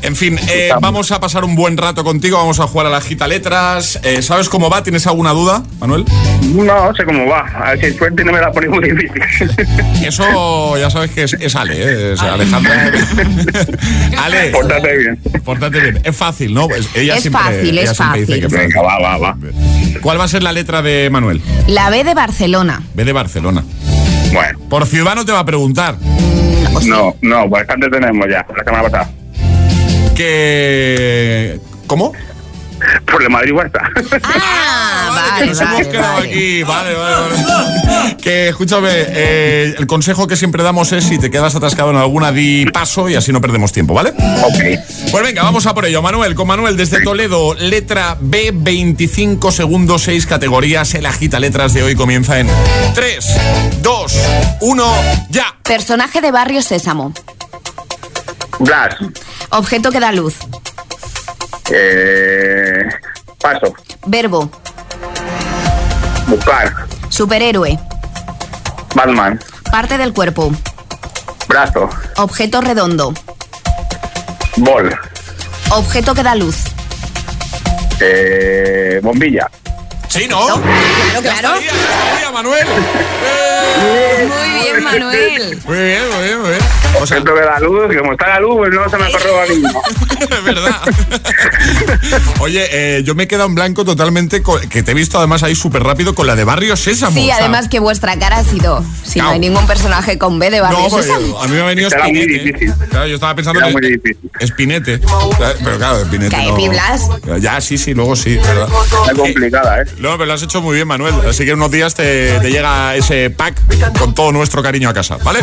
En 0.01 0.15
fin, 0.15 0.39
eh, 0.49 0.69
vamos 0.79 1.11
a 1.11 1.19
pasar 1.19 1.43
un 1.43 1.55
buen 1.55 1.75
rato 1.75 2.03
contigo, 2.05 2.37
vamos 2.37 2.59
a 2.61 2.67
jugar 2.67 2.87
a 2.87 2.89
la 2.89 3.01
gita 3.01 3.27
letras. 3.27 3.99
Eh, 4.03 4.21
¿Sabes 4.21 4.47
cómo 4.47 4.69
va? 4.69 4.81
¿Tienes 4.81 5.05
alguna 5.07 5.31
duda, 5.31 5.61
Manuel? 5.79 6.05
No 6.53 6.95
sé 6.95 7.03
cómo 7.03 7.27
va, 7.27 7.41
a 7.41 7.71
ver 7.75 7.91
si 7.91 7.97
suerte 7.97 8.21
y 8.21 8.25
no 8.25 8.31
me 8.31 8.39
la 8.39 8.49
pone 8.51 8.69
muy 8.69 8.89
difícil. 8.91 9.21
Eso 10.05 10.77
ya 10.77 10.89
sabes 10.89 11.11
que 11.11 11.23
es, 11.23 11.33
es 11.33 11.53
Ale, 11.55 11.75
¿eh? 11.77 12.13
es 12.13 12.21
Alejandro. 12.21 12.71
Ale, 14.17 14.51
Pórtate 14.51 14.97
bien. 14.97 15.19
pórtate 15.43 15.79
bien. 15.81 15.99
Es 16.03 16.15
fácil, 16.15 16.53
¿no? 16.53 16.67
Pues 16.69 16.87
ella 16.95 17.15
Es 17.15 17.21
siempre, 17.21 17.41
fácil, 17.43 17.77
ella 17.77 17.91
es 17.91 17.97
siempre 17.97 18.19
dice 18.21 18.31
fácil. 18.33 18.47
que 18.49 18.57
Venga, 18.57 18.81
va, 18.81 18.99
va, 18.99 19.17
va. 19.17 19.37
¿Cuál 20.01 20.19
va 20.19 20.23
a 20.23 20.27
ser 20.29 20.43
la 20.43 20.53
letra 20.53 20.81
de 20.81 21.09
Manuel? 21.11 21.41
La 21.67 21.89
B 21.89 22.05
de 22.05 22.13
Barcelona. 22.13 22.81
B 22.93 23.03
de 23.03 23.11
Barcelona. 23.11 23.63
Bueno. 24.31 24.59
Por 24.69 24.85
ciudad 24.85 25.15
no 25.15 25.25
te 25.25 25.33
va 25.33 25.39
a 25.39 25.45
preguntar. 25.45 25.95
No, 26.85 27.15
no, 27.21 27.49
bastante 27.49 27.89
tenemos 27.89 28.27
ya, 28.29 28.45
la 28.55 28.63
semana 28.63 28.83
pasada. 28.83 29.09
Que... 30.19 31.61
¿Cómo? 31.87 32.11
Por 33.09 33.23
el 33.23 33.29
Madrid 33.29 33.53
Barça. 33.53 33.89
Ah, 34.21 35.35
que 35.39 35.45
nos 35.45 35.61
hemos 35.61 35.87
quedado 35.87 36.17
aquí. 36.17 36.61
Vale, 36.63 36.93
vale, 36.93 37.15
vale. 37.15 38.17
Que 38.21 38.49
escúchame, 38.49 38.89
eh, 38.91 39.75
el 39.77 39.87
consejo 39.87 40.27
que 40.27 40.35
siempre 40.35 40.61
damos 40.61 40.91
es 40.91 41.05
si 41.05 41.19
te 41.19 41.31
quedas 41.31 41.55
atascado 41.55 41.91
en 41.91 41.95
alguna, 41.95 42.33
di 42.33 42.65
paso 42.65 43.07
y 43.07 43.15
así 43.15 43.31
no 43.31 43.39
perdemos 43.39 43.71
tiempo, 43.71 43.93
¿vale? 43.93 44.09
Ok. 44.09 45.09
Pues 45.09 45.23
venga, 45.23 45.41
vamos 45.41 45.65
a 45.67 45.73
por 45.73 45.85
ello. 45.85 46.01
Manuel, 46.01 46.35
con 46.35 46.47
Manuel 46.47 46.75
desde 46.75 47.01
Toledo, 47.01 47.53
letra 47.53 48.17
B, 48.19 48.51
25 48.53 49.53
segundos, 49.53 50.01
6 50.01 50.25
categorías. 50.25 50.95
El 50.95 51.05
agita 51.05 51.39
letras 51.39 51.73
de 51.73 51.83
hoy 51.83 51.95
comienza 51.95 52.39
en 52.39 52.49
3, 52.93 53.25
2, 53.81 54.19
1, 54.59 54.95
ya. 55.29 55.55
Personaje 55.63 56.19
de 56.19 56.31
Barrio 56.31 56.61
Sésamo. 56.61 57.13
Blas. 58.59 58.95
Objeto 59.51 59.91
que 59.91 59.99
da 59.99 60.11
luz. 60.11 60.35
Eh, 61.71 62.87
paso. 63.39 63.73
Verbo. 64.05 64.49
Buscar. 66.27 66.87
Superhéroe. 67.09 67.79
Batman. 68.95 69.39
Parte 69.71 69.97
del 69.97 70.13
cuerpo. 70.13 70.51
Brazo. 71.47 71.89
Objeto 72.17 72.61
redondo. 72.61 73.13
Bol. 74.57 74.97
Objeto 75.71 76.13
que 76.13 76.23
da 76.23 76.35
luz. 76.35 76.57
Eh, 77.99 78.99
bombilla. 79.01 79.49
Sí, 80.09 80.27
¿no? 80.27 80.39
Claro, 80.45 81.21
claro. 81.21 81.49
María 82.11 82.31
Manuel. 82.31 82.67
Muy 84.27 84.49
bien, 84.59 84.83
Manuel. 84.83 85.61
Muy 85.65 85.77
bien, 85.77 86.01
muy 86.09 86.23
bien, 86.23 86.41
muy 86.41 86.49
bien. 86.49 86.61
O 87.01 87.05
sea, 87.05 87.21
que 87.21 87.31
la 87.31 87.59
luz, 87.59 87.89
que 87.89 87.97
como 87.99 88.11
está 88.13 88.27
la 88.27 88.39
luz, 88.39 88.55
pues 88.57 88.73
no 88.73 88.89
se 88.89 88.97
me 88.97 89.11
corroba 89.11 89.45
ninguno. 89.47 89.81
Es 90.29 90.43
verdad. 90.43 90.81
Oye, 92.39 92.67
eh, 92.71 93.03
yo 93.03 93.15
me 93.15 93.23
he 93.23 93.27
quedado 93.27 93.47
en 93.47 93.55
blanco 93.55 93.85
totalmente, 93.85 94.41
con- 94.41 94.67
que 94.69 94.83
te 94.83 94.91
he 94.91 94.93
visto 94.93 95.17
además 95.17 95.43
ahí 95.43 95.55
súper 95.55 95.83
rápido 95.83 96.13
con 96.15 96.27
la 96.27 96.35
de 96.35 96.43
Barrio 96.43 96.75
Sésamo. 96.75 97.13
Sí, 97.13 97.23
o 97.23 97.25
sea, 97.27 97.37
además 97.37 97.67
que 97.69 97.79
vuestra 97.79 98.17
cara 98.19 98.37
ha 98.39 98.43
sido. 98.43 98.83
Si 99.03 99.19
no 99.19 99.29
hay 99.29 99.39
ningún 99.39 99.65
personaje 99.67 100.17
con 100.17 100.39
B 100.39 100.49
de 100.49 100.61
Barrio 100.61 100.79
No, 100.79 100.89
pues, 100.89 101.05
Sésamo. 101.05 101.41
a 101.41 101.47
mí 101.47 101.53
me 101.55 101.61
ha 101.61 101.65
venido 101.65 101.87
Era 101.89 102.07
muy 102.07 102.21
Spinete. 102.21 102.43
difícil. 102.43 102.73
Claro, 102.89 103.07
yo 103.07 103.15
estaba 103.15 103.35
pensando 103.35 103.59
Era 103.59 103.67
que 103.67 103.73
muy 103.73 103.81
difícil. 103.81 104.31
Espinete. 104.39 104.99
Pero 105.63 105.77
claro, 105.77 105.99
Espinete 106.01 106.35
¿Qué, 106.35 106.47
no. 106.47 106.55
Piblas? 106.55 107.09
Ya, 107.39 107.61
sí, 107.61 107.77
sí, 107.77 107.93
luego 107.93 108.15
sí, 108.15 108.35
¿verdad? 108.37 108.67
Está 109.01 109.13
complicada, 109.15 109.81
¿eh? 109.81 109.85
No, 109.99 110.11
pero 110.13 110.25
lo 110.25 110.33
has 110.33 110.43
hecho 110.43 110.61
muy 110.61 110.75
bien, 110.75 110.87
Manuel. 110.87 111.13
Así 111.27 111.43
que 111.45 111.51
en 111.51 111.57
unos 111.57 111.71
días 111.71 111.93
te, 111.95 112.39
te 112.39 112.51
llega 112.51 112.95
ese 112.95 113.29
pack 113.29 113.55
con 113.97 114.13
todo 114.13 114.31
nuestro 114.31 114.61
cariño 114.63 114.89
a 114.89 114.93
casa, 114.93 115.17
¿vale? 115.23 115.39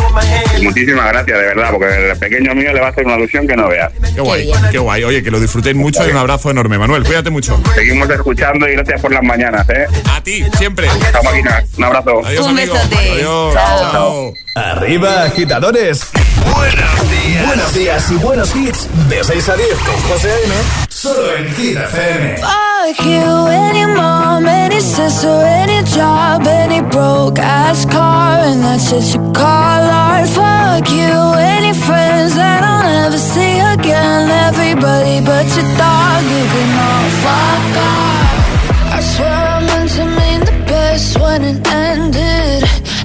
Muchísimas 0.61 1.07
gracias, 1.07 1.36
de 1.37 1.45
verdad, 1.47 1.69
porque 1.71 2.11
el 2.11 2.17
pequeño 2.17 2.53
mío 2.55 2.73
le 2.73 2.79
va 2.79 2.87
a 2.87 2.89
hacer 2.89 3.05
una 3.05 3.15
alusión 3.15 3.47
que 3.47 3.55
no 3.55 3.67
veas. 3.69 3.91
Qué 4.15 4.21
guay, 4.21 4.51
qué 4.71 4.77
guay. 4.79 5.03
Oye, 5.03 5.23
que 5.23 5.31
lo 5.31 5.39
disfrutéis 5.39 5.75
mucho 5.75 6.05
y 6.07 6.11
un 6.11 6.17
abrazo 6.17 6.49
enorme, 6.51 6.77
Manuel. 6.77 7.03
Cuídate 7.03 7.29
mucho. 7.29 7.59
Seguimos 7.75 8.09
escuchando 8.09 8.67
y 8.67 8.73
gracias 8.73 9.01
por 9.01 9.11
las 9.13 9.23
mañanas, 9.23 9.67
¿eh? 9.69 9.85
A 10.11 10.21
ti, 10.21 10.43
siempre. 10.57 10.87
Chao, 11.11 11.23
máquina. 11.23 11.63
Un 11.77 11.83
abrazo. 11.83 12.25
Adiós, 12.25 12.45
Un 12.45 12.51
amigo. 12.57 12.73
besote. 12.73 13.11
Adiós. 13.11 13.53
Chao. 13.53 13.91
Chao. 13.91 14.33
Arriba, 14.55 15.23
agitadores. 15.23 16.07
Buenos 16.55 17.11
días. 17.11 17.45
Buenos 17.47 17.73
días 17.73 18.11
y 18.11 18.15
buenos 18.15 18.55
hits. 18.55 18.87
De 19.09 19.23
6 19.23 19.49
a 19.49 19.55
10 19.55 19.69
con 19.79 19.95
José 20.09 20.29
A.M. 20.31 20.86
Solo 20.97 21.31
en 21.35 21.45
Hit 21.53 21.77
FM. 21.77 22.37
Fuck 22.37 23.05
you, 23.05 23.47
any 23.47 23.85
mom, 23.85 24.47
any 24.47 24.79
sister, 24.79 25.29
any 25.29 25.83
job, 25.83 26.47
any 26.47 26.81
broke 26.81 27.37
ass 27.37 27.85
car, 27.85 28.39
and 28.39 28.63
that's 28.63 28.89
just 28.89 29.13
you 29.13 29.21
call 29.31 29.83
art. 29.93 30.27
Fuck 30.27 30.89
you, 30.89 31.13
any 31.37 31.73
friends 31.73 32.33
that 32.33 32.63
I'll 32.63 32.81
never 32.81 33.19
see 33.19 33.59
again. 33.75 34.31
Everybody 34.49 35.21
but 35.21 35.45
your 35.55 35.69
dog, 35.77 36.23
you 36.33 36.43
can 36.53 36.69
all 36.89 37.09
fuck 37.21 37.77
off. 37.93 38.97
I 38.97 38.99
swear 39.01 39.29
I 39.29 39.65
meant 39.67 39.91
to 39.97 40.05
mean 40.17 40.39
the 40.49 40.65
best 40.65 41.19
when 41.19 41.43
it 41.43 41.67
ended. 41.67 41.86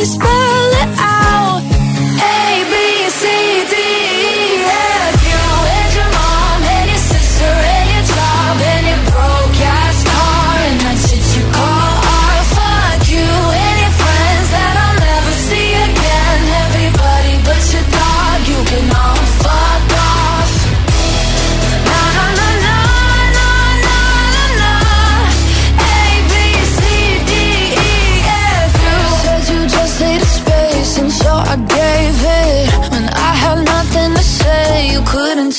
So 0.00 0.06
let 0.06 0.08
me 0.08 0.14
spell 0.14 0.92
it 0.92 0.98
out. 0.98 1.19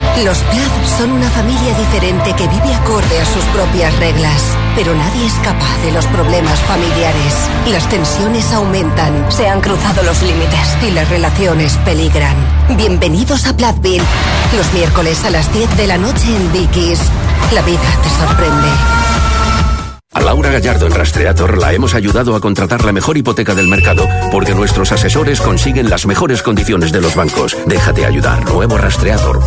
Los 0.00 0.38
Piaf 0.38 0.98
son 0.98 1.12
una 1.12 1.28
familia 1.30 1.76
diferente 1.76 2.34
que 2.36 2.48
vive 2.48 2.74
acorde 2.74 3.20
a 3.20 3.24
sus 3.26 3.44
propias 3.46 3.96
reglas. 3.98 4.42
Pero 4.76 4.94
nadie 4.94 5.26
escapa 5.26 5.66
de 5.84 5.92
los 5.92 6.06
problemas 6.06 6.58
familiares. 6.60 7.34
Las 7.68 7.88
tensiones 7.88 8.52
aumentan, 8.52 9.30
se 9.30 9.48
han 9.48 9.60
cruzado 9.60 10.02
los 10.02 10.22
límites 10.22 10.76
y 10.82 10.90
las 10.92 11.08
relaciones 11.08 11.76
peligran. 11.84 12.36
Bienvenidos 12.76 13.46
a 13.46 13.56
Platville. 13.56 14.04
Los 14.56 14.72
miércoles 14.72 15.24
a 15.24 15.30
las 15.30 15.52
10 15.52 15.76
de 15.76 15.86
la 15.86 15.98
noche 15.98 16.34
en 16.34 16.52
Dickies. 16.52 17.00
La 17.52 17.62
vida 17.62 17.80
te 18.02 18.08
sorprende. 18.08 19.13
A 20.14 20.20
Laura 20.20 20.50
Gallardo 20.50 20.86
en 20.86 20.94
Rastreator 20.94 21.58
la 21.58 21.72
hemos 21.72 21.94
ayudado 21.94 22.36
a 22.36 22.40
contratar 22.40 22.84
la 22.84 22.92
mejor 22.92 23.16
hipoteca 23.16 23.54
del 23.54 23.68
mercado 23.68 24.08
porque 24.30 24.54
nuestros 24.54 24.92
asesores 24.92 25.40
consiguen 25.40 25.90
las 25.90 26.06
mejores 26.06 26.42
condiciones 26.42 26.92
de 26.92 27.00
los 27.00 27.14
bancos. 27.14 27.56
Déjate 27.66 28.06
ayudar. 28.06 28.44
Nuevo 28.44 28.78
Rastreator. 28.78 29.40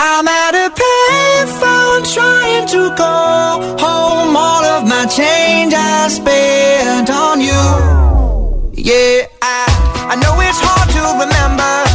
I'm 0.00 0.28
at 0.28 0.54
a 0.54 0.70
trying 2.14 2.66
to. 2.68 2.94
All 3.00 4.64
of 4.64 4.84
my 4.84 5.06
change 5.06 5.74
I 5.74 6.08
spent 6.08 7.10
on 7.10 7.40
you. 7.40 8.72
Yeah, 8.74 9.26
I 9.42 10.16
know 10.22 10.40
it's 10.40 10.60
hard 10.60 10.88
to 10.94 11.24
remember 11.24 11.87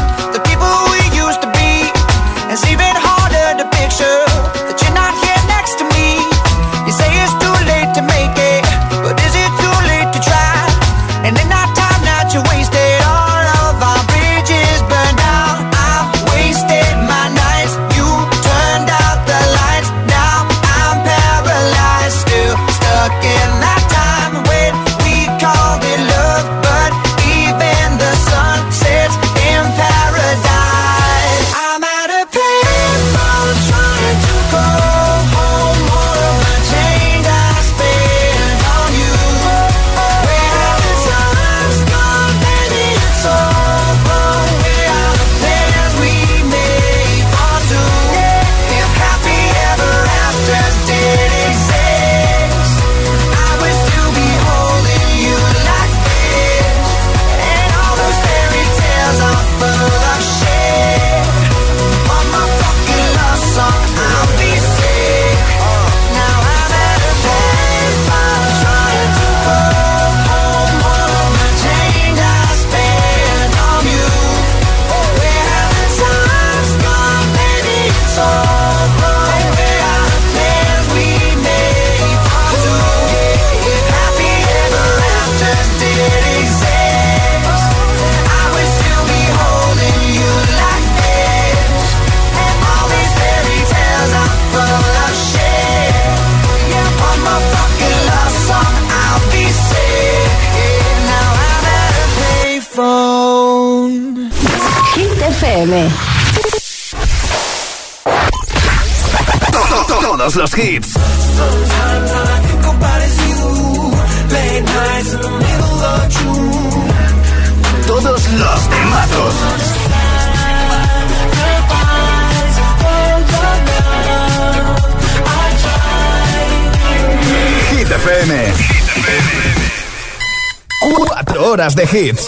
horas 131.54 131.76
de 131.76 131.84
hits. 131.84 132.26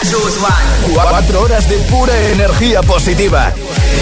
Cuatro 0.94 1.42
horas 1.42 1.68
de 1.68 1.76
pura 1.90 2.16
energía 2.30 2.80
positiva. 2.82 3.52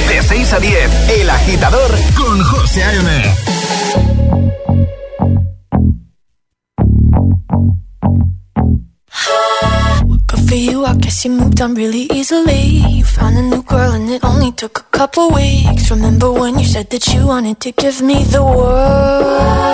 De 0.06 0.22
6 0.22 0.52
a 0.52 0.60
10, 0.60 1.10
El 1.18 1.30
Agitador 1.30 1.90
con 2.14 2.44
José 2.44 2.84
A.M. 2.84 3.34
For 10.46 10.56
you 10.56 11.30
moved 11.30 11.60
on 11.62 11.74
really 11.74 12.06
easily. 12.12 12.84
You 12.90 13.04
found 13.04 13.38
a 13.38 13.42
new 13.42 13.62
girl 13.62 13.92
and 13.92 14.10
it 14.10 14.22
only 14.22 14.52
took 14.52 14.78
a 14.78 14.98
couple 14.98 15.30
weeks. 15.30 15.90
Remember 15.90 16.30
when 16.30 16.58
you 16.58 16.66
said 16.66 16.90
that 16.90 17.08
you 17.14 17.26
wanted 17.26 17.60
to 17.60 17.72
give 17.72 18.02
me 18.02 18.24
the 18.24 18.42
world? 18.42 19.73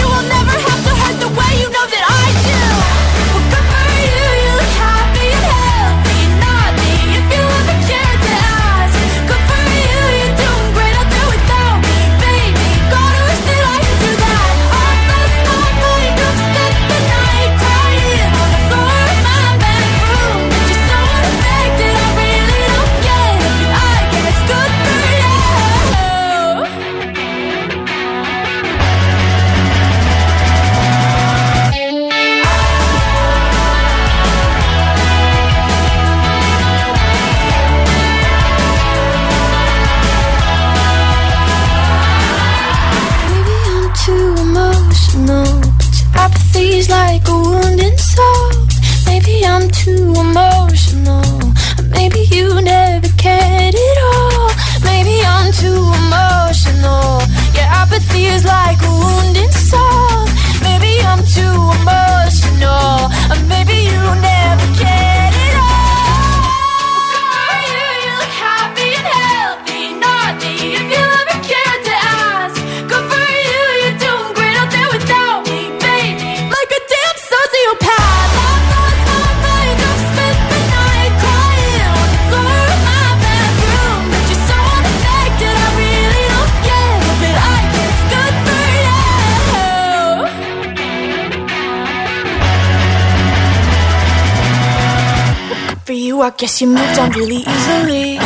Guess 96.41 96.59
you 96.59 96.69
moved 96.69 96.97
on 96.97 97.11
really 97.11 97.43
easily. 97.45 98.17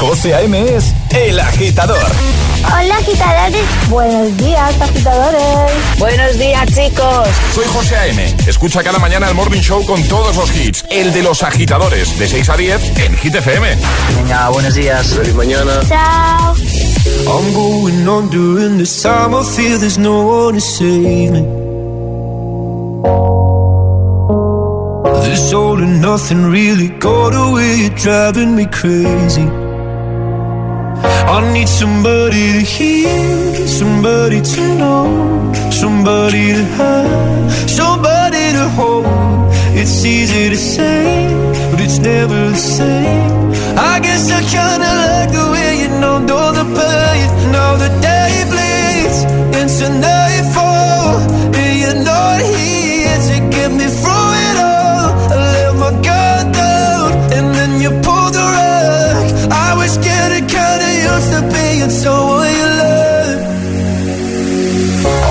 José 0.00 0.32
A.M. 0.32 0.76
es 0.76 0.94
el 1.10 1.38
agitador. 1.38 2.10
Hola 2.64 2.96
agitadores. 2.96 3.66
Buenos 3.90 4.34
días 4.38 4.80
agitadores. 4.80 5.98
Buenos 5.98 6.38
días 6.38 6.66
chicos. 6.74 7.28
Soy 7.54 7.66
José 7.66 7.96
A.M. 7.96 8.34
Escucha 8.46 8.82
cada 8.82 8.98
mañana 8.98 9.28
el 9.28 9.34
Morning 9.34 9.60
Show 9.60 9.84
con 9.84 10.02
todos 10.04 10.34
los 10.36 10.56
hits. 10.56 10.86
El 10.88 11.12
de 11.12 11.22
los 11.22 11.42
agitadores 11.42 12.18
de 12.18 12.28
6 12.28 12.48
a 12.48 12.56
10 12.56 12.98
en 13.00 13.14
Hit 13.18 13.34
FM. 13.34 13.76
Venga, 14.16 14.48
buenos 14.48 14.74
días. 14.74 15.08
Feliz 15.08 15.34
mañana. 15.34 15.82
Chao. 15.86 16.54
I'm 17.26 17.52
going 17.52 18.08
on 18.08 18.30
during 18.30 18.78
this 18.78 19.02
time. 19.02 19.34
I 19.34 19.44
feel 19.44 19.78
there's 19.78 19.98
no 19.98 20.46
one 20.46 20.54
to 20.54 20.60
save 20.62 21.30
me. 21.30 21.63
to 25.84 25.90
nothing 25.90 26.44
really 26.44 26.88
Got 26.88 27.34
away, 27.34 27.76
you're 27.82 27.96
driving 27.96 28.56
me 28.56 28.66
crazy 28.66 29.46
I 31.26 31.52
need 31.52 31.68
somebody 31.68 32.52
to 32.52 32.60
hear, 32.60 33.66
somebody 33.66 34.40
to 34.40 34.60
know, 34.78 35.52
somebody 35.70 36.52
to 36.52 36.64
have, 36.76 37.52
somebody 37.68 38.52
to 38.52 38.68
hold. 38.76 39.06
It's 39.74 40.04
easy 40.04 40.50
to 40.50 40.56
say, 40.56 41.28
but 41.70 41.80
it's 41.80 41.98
never 41.98 42.50
the 42.50 42.56
same. 42.56 43.50
I 43.76 43.98
guess 44.00 44.30
I 44.30 44.40
kinda 44.54 44.90
like 45.04 45.30
the 45.32 45.46
way 45.50 45.70
you 45.82 45.88
know, 46.00 46.18
know 46.18 46.52
the 46.52 46.66
pain, 46.78 47.52
know 47.52 47.76
the 47.78 47.90
day. 48.00 48.23
and 61.84 61.92
so 61.92 62.12
will 62.28 62.52
you 62.60 62.68
learn. 62.80 63.38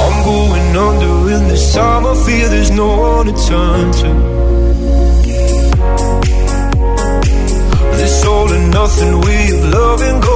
I'm 0.02 0.18
going 0.32 0.70
under 0.88 1.14
in 1.36 1.44
this 1.52 1.74
time. 1.74 2.06
I 2.06 2.14
fear 2.26 2.48
there's 2.48 2.70
no 2.70 2.90
one 3.10 3.26
to 3.30 3.36
turn 3.50 3.86
to. 4.02 4.10
This 8.00 8.26
all 8.26 8.48
or 8.58 8.64
nothing 8.80 9.14
way 9.26 9.44
of 9.56 9.62
loving, 9.78 10.18
go 10.22 10.36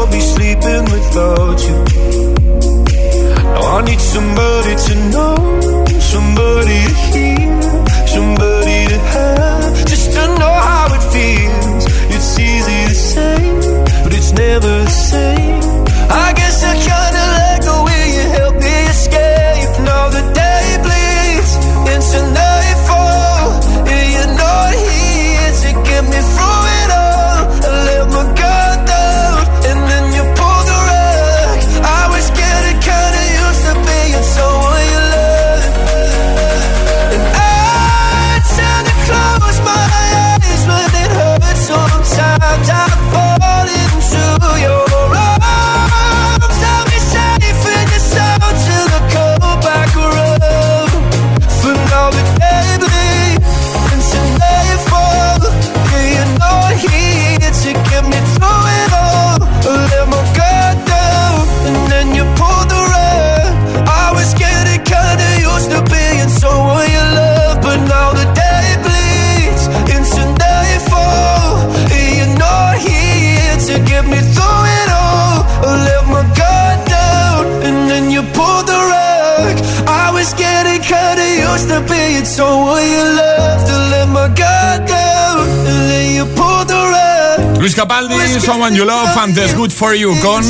Luis 87.67 87.75
Capaldi, 87.75 88.39
Someone 88.39 88.77
You 88.77 88.85
Love, 88.85 89.17
antes 89.17 89.53
Good 89.53 89.71
For 89.71 89.93
You 89.93 90.17
con 90.21 90.41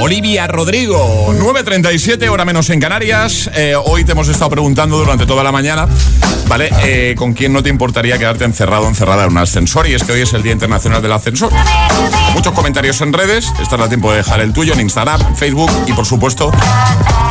Olivia 0.00 0.46
Rodrigo. 0.46 1.30
9.37, 1.34 2.26
hora 2.30 2.46
menos 2.46 2.70
en 2.70 2.80
Canarias. 2.80 3.50
Eh, 3.54 3.74
hoy 3.76 4.02
te 4.04 4.12
hemos 4.12 4.28
estado 4.28 4.48
preguntando 4.48 4.96
durante 4.96 5.26
toda 5.26 5.44
la 5.44 5.52
mañana, 5.52 5.86
¿vale? 6.48 6.70
Eh, 6.84 7.14
¿Con 7.18 7.34
quién 7.34 7.52
no 7.52 7.62
te 7.62 7.68
importaría 7.68 8.16
quedarte 8.16 8.44
encerrado 8.44 8.86
o 8.86 8.88
encerrada 8.88 9.24
en 9.24 9.32
un 9.32 9.36
ascensor? 9.36 9.86
Y 9.86 9.92
es 9.92 10.04
que 10.04 10.12
hoy 10.12 10.22
es 10.22 10.32
el 10.32 10.42
Día 10.42 10.52
Internacional 10.52 11.02
del 11.02 11.12
Ascensor. 11.12 11.52
Muchos 12.32 12.54
comentarios 12.54 12.98
en 13.02 13.12
redes, 13.12 13.52
estás 13.60 13.78
a 13.78 13.88
tiempo 13.90 14.10
de 14.10 14.16
dejar 14.16 14.40
el 14.40 14.54
tuyo 14.54 14.72
en 14.72 14.80
Instagram, 14.80 15.36
Facebook 15.36 15.70
y 15.86 15.92
por 15.92 16.06
supuesto 16.06 16.50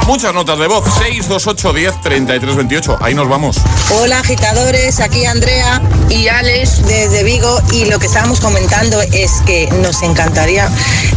muchas 0.07 0.33
notas 0.33 0.57
de 0.59 0.67
voz. 0.67 0.83
628 0.99 1.73
10 1.73 2.01
33 2.01 2.55
28. 2.55 2.97
Ahí 3.01 3.13
nos 3.13 3.27
vamos. 3.27 3.57
Hola 3.99 4.19
agitadores, 4.19 4.99
aquí 4.99 5.25
Andrea 5.25 5.81
y 6.09 6.27
Alex 6.27 6.85
desde 6.85 7.23
Vigo 7.23 7.59
y 7.71 7.85
lo 7.85 7.99
que 7.99 8.07
estábamos 8.07 8.39
comentando 8.39 9.01
es 9.01 9.31
que 9.45 9.67
nos 9.81 10.01
encantaría 10.03 10.69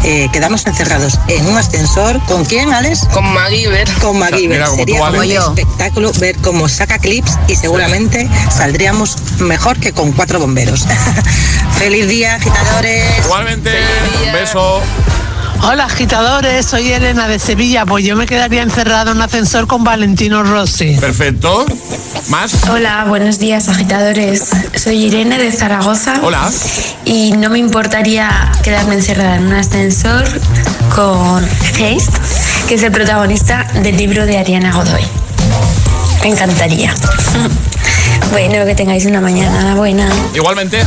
eh, 0.04 0.28
quedarnos 0.32 0.66
encerrados 0.66 1.18
en 1.28 1.46
un 1.46 1.56
ascensor. 1.56 2.20
¿Con 2.26 2.44
quién, 2.44 2.72
Alex? 2.72 3.06
Con 3.12 3.24
MacGyver. 3.32 3.88
Con 4.00 4.18
MacGyver. 4.18 4.48
Mira, 4.48 4.66
como 4.66 4.76
Sería 4.78 5.10
tú, 5.10 5.16
un 5.16 5.30
espectáculo 5.30 6.12
ver 6.18 6.36
cómo 6.38 6.68
saca 6.68 6.98
clips 6.98 7.38
y 7.48 7.56
seguramente 7.56 8.28
saldríamos 8.50 9.16
mejor 9.38 9.78
que 9.78 9.92
con 9.92 10.12
cuatro 10.12 10.38
bomberos. 10.38 10.86
Feliz 11.78 12.08
día, 12.08 12.36
agitadores. 12.36 13.04
Igualmente, 13.24 13.70
un 14.26 14.32
beso. 14.32 14.82
Hola 15.66 15.84
agitadores, 15.86 16.66
soy 16.66 16.92
Elena 16.92 17.26
de 17.26 17.38
Sevilla, 17.38 17.86
pues 17.86 18.04
yo 18.04 18.16
me 18.16 18.26
quedaría 18.26 18.60
encerrado 18.60 19.12
en 19.12 19.16
un 19.16 19.22
ascensor 19.22 19.66
con 19.66 19.82
Valentino 19.82 20.42
Rossi. 20.42 20.94
Perfecto. 21.00 21.64
¿Más? 22.28 22.68
Hola, 22.68 23.06
buenos 23.08 23.38
días 23.38 23.70
agitadores. 23.70 24.50
Soy 24.74 25.06
Irene 25.06 25.38
de 25.38 25.50
Zaragoza. 25.50 26.20
Hola. 26.22 26.50
Y 27.06 27.32
no 27.32 27.48
me 27.48 27.58
importaría 27.60 28.52
quedarme 28.62 28.96
encerrada 28.96 29.36
en 29.36 29.46
un 29.46 29.54
ascensor 29.54 30.24
con 30.94 31.42
Haste, 31.42 32.20
que 32.68 32.74
es 32.74 32.82
el 32.82 32.92
protagonista 32.92 33.66
del 33.82 33.96
libro 33.96 34.26
de 34.26 34.36
Ariana 34.36 34.70
Godoy. 34.70 35.02
Me 36.22 36.28
encantaría. 36.28 36.94
Bueno, 38.30 38.64
que 38.64 38.74
tengáis 38.74 39.06
una 39.06 39.20
mañana 39.20 39.74
buena. 39.74 40.08
Igualmente. 40.34 40.84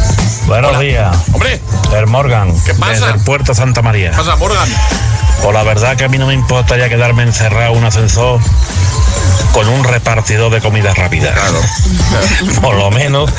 Buenos 0.48 0.80
días. 0.80 1.16
Hombre. 1.34 1.60
El 1.96 2.08
Morgan. 2.08 2.54
¿Qué 2.66 2.74
pasa? 2.74 2.92
Desde 2.92 3.12
el 3.12 3.20
puerto 3.24 3.54
Santa 3.54 3.82
María. 3.82 4.12
¿Qué 4.12 4.18
pasa, 4.18 4.36
Morgan? 4.36 4.70
Pues 5.42 5.54
la 5.54 5.64
verdad 5.64 5.96
que 5.96 6.04
a 6.04 6.08
mí 6.10 6.18
no 6.18 6.28
me 6.28 6.34
importaría 6.34 6.90
quedarme 6.90 7.24
encerrado 7.24 7.74
en 7.74 7.80
un 7.80 7.86
ascensor 7.86 8.40
con 9.58 9.70
un 9.70 9.84
repartidor 9.84 10.54
de 10.54 10.62
comida 10.62 10.94
rápida. 10.94 11.34
Claro. 11.34 11.60
Por 12.62 12.76
lo 12.76 12.92
menos 12.92 13.32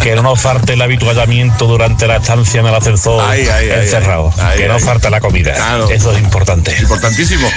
que 0.00 0.14
no 0.14 0.22
nos 0.22 0.40
falte 0.40 0.74
el 0.74 0.82
habituallamiento 0.82 1.66
durante 1.66 2.06
la 2.06 2.18
estancia 2.18 2.60
en 2.60 2.66
el 2.66 2.74
ascensor 2.76 3.24
encerrado. 3.34 4.32
que 4.56 4.68
no 4.68 4.78
falte 4.78 5.10
la 5.10 5.20
comida. 5.20 5.54
Claro. 5.54 5.90
Eso 5.90 6.12
es 6.12 6.20
importante. 6.20 6.72
Importantísimo. 6.80 7.48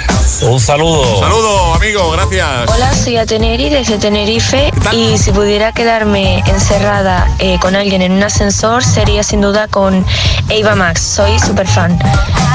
Un 0.41 0.59
saludo. 0.59 1.19
Saludo, 1.19 1.75
amigo, 1.75 2.09
gracias. 2.09 2.47
Hola, 2.67 2.95
soy 2.95 3.17
Ateneri 3.17 3.69
desde 3.69 3.99
Tenerife 3.99 4.71
y 4.91 5.15
si 5.19 5.31
pudiera 5.31 5.71
quedarme 5.71 6.39
encerrada 6.47 7.31
eh, 7.37 7.59
con 7.61 7.75
alguien 7.75 8.01
en 8.01 8.13
un 8.13 8.23
ascensor 8.23 8.83
sería 8.83 9.21
sin 9.21 9.41
duda 9.41 9.67
con 9.67 10.03
Ava 10.49 10.73
Max. 10.73 11.01
Soy 11.01 11.37
súper 11.37 11.67
fan. 11.67 11.99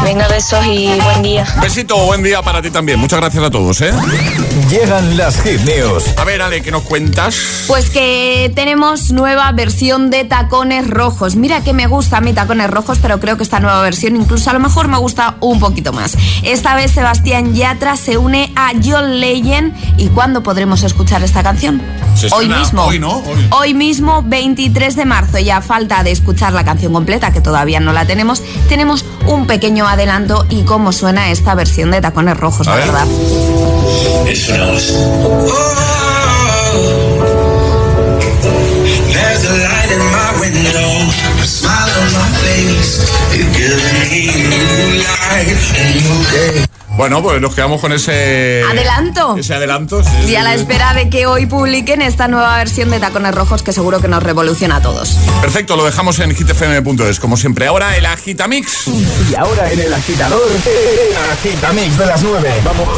Venga, 0.02 0.26
besos 0.26 0.66
y 0.66 0.98
buen 1.00 1.22
día. 1.22 1.46
Besito, 1.62 1.96
buen 2.06 2.24
día 2.24 2.42
para 2.42 2.60
ti 2.60 2.70
también. 2.70 2.98
Muchas 2.98 3.20
gracias 3.20 3.44
a 3.44 3.50
todos, 3.50 3.80
¿eh? 3.82 3.92
Llegan 4.68 5.16
las 5.16 5.43
hit 5.44 5.60
news. 5.60 6.04
A 6.16 6.24
ver, 6.24 6.40
Ale, 6.40 6.62
¿qué 6.62 6.70
nos 6.70 6.82
cuentas? 6.82 7.64
Pues 7.66 7.90
que 7.90 8.50
tenemos 8.54 9.12
nueva 9.12 9.52
versión 9.52 10.10
de 10.10 10.24
tacones 10.24 10.88
rojos. 10.88 11.36
Mira 11.36 11.62
que 11.62 11.74
me 11.74 11.86
gusta 11.86 12.16
a 12.16 12.20
mí 12.22 12.32
tacones 12.32 12.70
rojos, 12.70 12.98
pero 13.00 13.20
creo 13.20 13.36
que 13.36 13.42
esta 13.42 13.60
nueva 13.60 13.82
versión 13.82 14.16
incluso 14.16 14.48
a 14.48 14.54
lo 14.54 14.60
mejor 14.60 14.88
me 14.88 14.96
gusta 14.96 15.36
un 15.40 15.60
poquito 15.60 15.92
más. 15.92 16.16
Esta 16.42 16.74
vez 16.74 16.92
Sebastián 16.92 17.54
Yatra 17.54 17.96
se 17.96 18.16
une 18.16 18.52
a 18.56 18.72
John 18.82 19.20
Legend. 19.20 19.74
¿Y 19.98 20.08
cuándo 20.08 20.42
podremos 20.42 20.82
escuchar 20.82 21.22
esta 21.22 21.42
canción? 21.42 21.82
Hoy 22.32 22.48
mismo. 22.48 22.84
hoy, 22.84 22.98
¿no? 22.98 23.18
Hoy. 23.18 23.48
Hoy 23.50 23.74
mismo, 23.74 24.22
23 24.22 24.96
de 24.96 25.04
marzo, 25.04 25.38
ya 25.38 25.58
a 25.58 25.62
falta 25.62 26.02
de 26.02 26.12
escuchar 26.12 26.54
la 26.54 26.64
canción 26.64 26.92
completa, 26.92 27.32
que 27.32 27.42
todavía 27.42 27.80
no 27.80 27.92
la 27.92 28.06
tenemos, 28.06 28.42
tenemos 28.68 29.04
un 29.26 29.46
pequeño 29.46 29.86
adelanto 29.86 30.46
y 30.48 30.62
cómo 30.62 30.92
suena 30.92 31.30
esta 31.30 31.54
versión 31.54 31.90
de 31.90 32.00
tacones 32.00 32.36
rojos, 32.36 32.66
la 32.66 32.76
verdad. 32.76 33.06
Es 34.26 34.48
una 34.48 34.64
voz. 34.66 34.92
There's 39.12 39.44
a 39.44 39.54
light 39.68 39.90
in 39.92 40.04
my 40.10 40.40
window, 40.40 40.90
a 41.40 41.46
smile 41.46 41.90
on 42.00 42.12
my 42.12 42.28
face. 42.42 42.92
You're 43.36 43.52
giving 43.52 43.98
me 44.10 44.22
new 44.48 45.02
light, 45.04 45.48
a 45.78 45.84
new 45.94 46.24
day. 46.30 46.73
Bueno, 46.96 47.22
pues 47.22 47.40
nos 47.40 47.54
quedamos 47.54 47.80
con 47.80 47.92
ese... 47.92 48.62
Adelanto. 48.70 49.36
Ese 49.36 49.52
adelanto. 49.54 50.02
sí, 50.04 50.10
Y 50.22 50.26
sí, 50.28 50.36
a 50.36 50.44
la 50.44 50.52
sí. 50.52 50.60
espera 50.60 50.94
de 50.94 51.10
que 51.10 51.26
hoy 51.26 51.46
publiquen 51.46 52.00
esta 52.02 52.28
nueva 52.28 52.56
versión 52.56 52.88
de 52.90 53.00
Tacones 53.00 53.34
Rojos 53.34 53.64
que 53.64 53.72
seguro 53.72 54.00
que 54.00 54.06
nos 54.06 54.22
revoluciona 54.22 54.76
a 54.76 54.80
todos. 54.82 55.18
Perfecto, 55.40 55.76
lo 55.76 55.84
dejamos 55.84 56.20
en 56.20 56.30
hitfm.es. 56.34 57.18
Como 57.18 57.36
siempre, 57.36 57.66
ahora 57.66 57.96
el 57.96 58.06
Agitamix. 58.06 58.86
Y 58.86 59.34
ahora 59.34 59.72
en 59.72 59.80
el 59.80 59.92
agitador, 59.92 60.48
el 60.48 61.32
agitamix 61.32 61.98
de 61.98 62.06
las 62.06 62.22
9. 62.22 62.50
Vamos. 62.64 62.88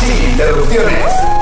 Sin 0.00 0.30
interrupciones. 0.30 1.41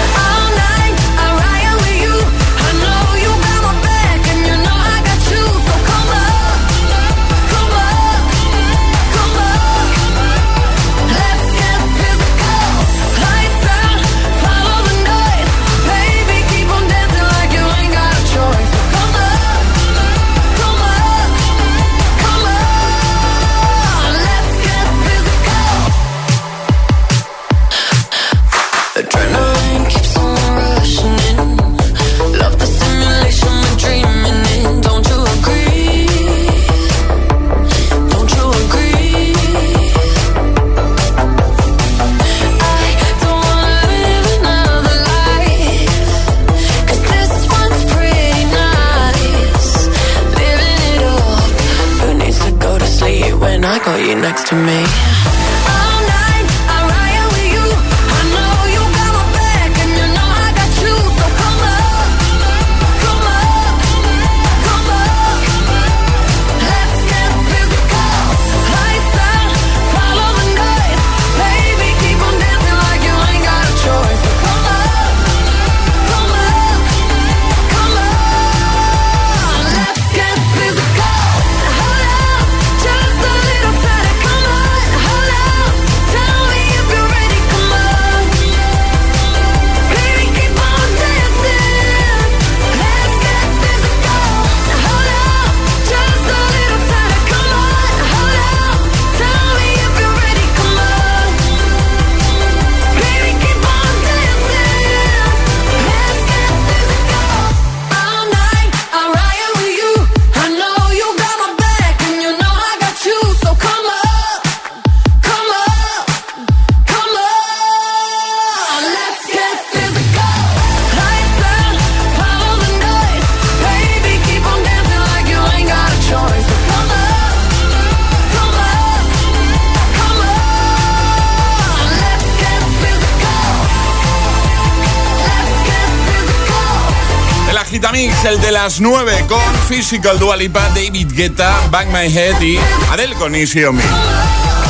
Con 139.31 139.39
Physical 139.69 140.19
Dualipa, 140.19 140.67
David 140.75 141.07
Guetta, 141.13 141.55
Bang 141.69 141.87
My 141.87 142.13
Head 142.13 142.41
y 142.41 142.59
Adele 142.91 143.15
con 143.15 143.33
Easy 143.33 143.63
on 143.63 143.77
Me. 143.77 143.83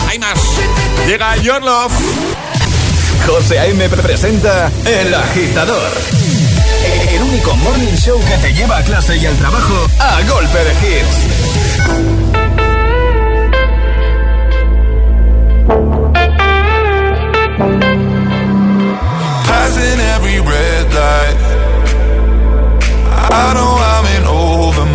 Hay 0.07 0.19
más. 0.19 0.39
Llega 1.07 1.35
Your 1.37 1.63
Love. 1.63 1.91
José 3.25 3.57
A.M. 3.57 3.89
presenta 3.89 4.71
El 4.85 5.15
Agitador. 5.15 5.91
El 7.09 7.23
único 7.23 7.55
morning 7.55 7.95
show 7.95 8.19
que 8.23 8.37
te 8.37 8.53
lleva 8.53 8.77
a 8.77 8.83
clase 8.83 9.17
y 9.17 9.25
al 9.25 9.35
trabajo 9.37 9.87
a 9.97 10.21
golpe 10.29 10.59
de 10.63 10.73
hits. 10.73 11.17
Passing 19.47 19.99
every 19.99 20.39
red 20.39 20.93
light. 20.93 21.51
I 23.33 23.53
over 23.57 23.90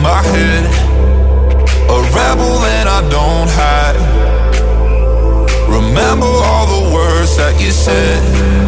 my 0.07 0.23
head. 0.23 0.65
A 1.97 1.99
rebel 2.17 2.59
and 2.77 2.89
I 2.99 3.01
don't 3.17 3.51
hide. 3.61 3.99
Remember 5.79 6.33
all 6.49 6.67
the 6.77 6.95
words 6.95 7.37
that 7.37 7.55
you 7.61 7.73
said. 7.73 8.66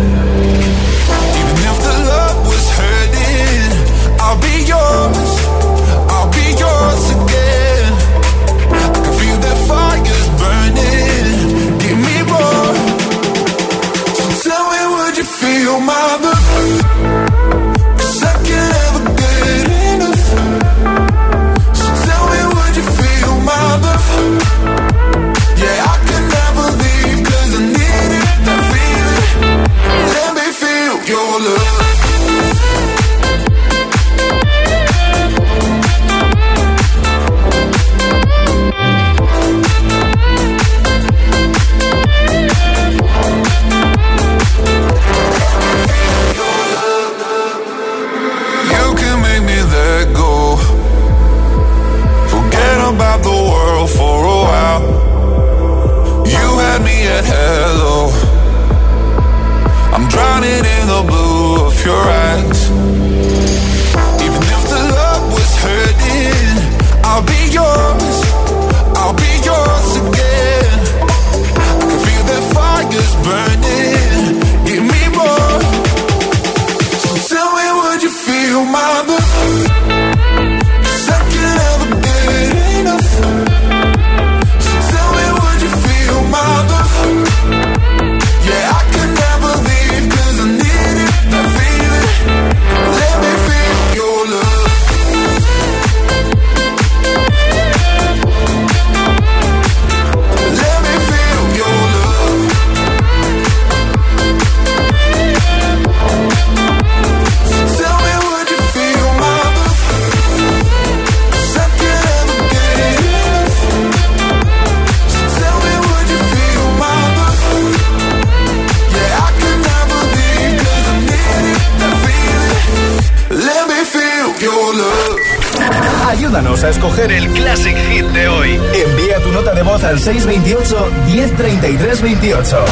Ayúdanos 126.38 126.62
a 126.62 126.68
escoger 126.68 127.10
el 127.10 127.26
Classic 127.32 127.76
Hit 127.90 128.06
de 128.06 128.28
hoy. 128.28 128.50
Envía 128.72 129.20
tu 129.20 129.32
nota 129.32 129.52
de 129.54 129.62
voz 129.64 129.82
al 129.82 129.98
628 129.98 130.88
1033 131.06 132.00
28. 132.00 132.64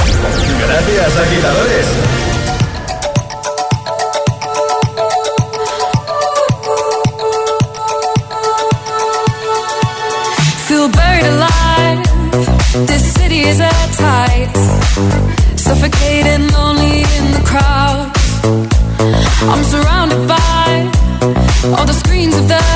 Gracias, 0.68 1.16
agitadores. 1.18 1.86
Feel 10.68 10.88
buried 10.88 11.26
alive. 11.26 12.86
This 12.86 13.14
city 13.14 13.48
is 13.48 13.60
at 13.60 13.90
tight. 13.98 14.48
Suffocating, 15.56 16.46
lonely 16.52 17.02
in 17.18 17.32
the 17.32 17.42
crowd. 17.44 18.12
I'm 19.50 19.64
surrounded 19.64 20.28
by 20.28 20.88
all 21.76 21.84
the 21.84 21.94
screens 21.94 22.36
of 22.36 22.46
their 22.46 22.75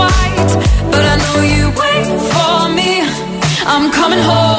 white, 0.00 0.52
but 0.92 1.02
I 1.12 1.16
know 1.24 1.38
you 1.54 1.64
wait 1.82 2.06
for 2.32 2.56
me. 2.78 2.92
I'm 3.72 3.90
coming 3.92 4.22
home, 4.30 4.51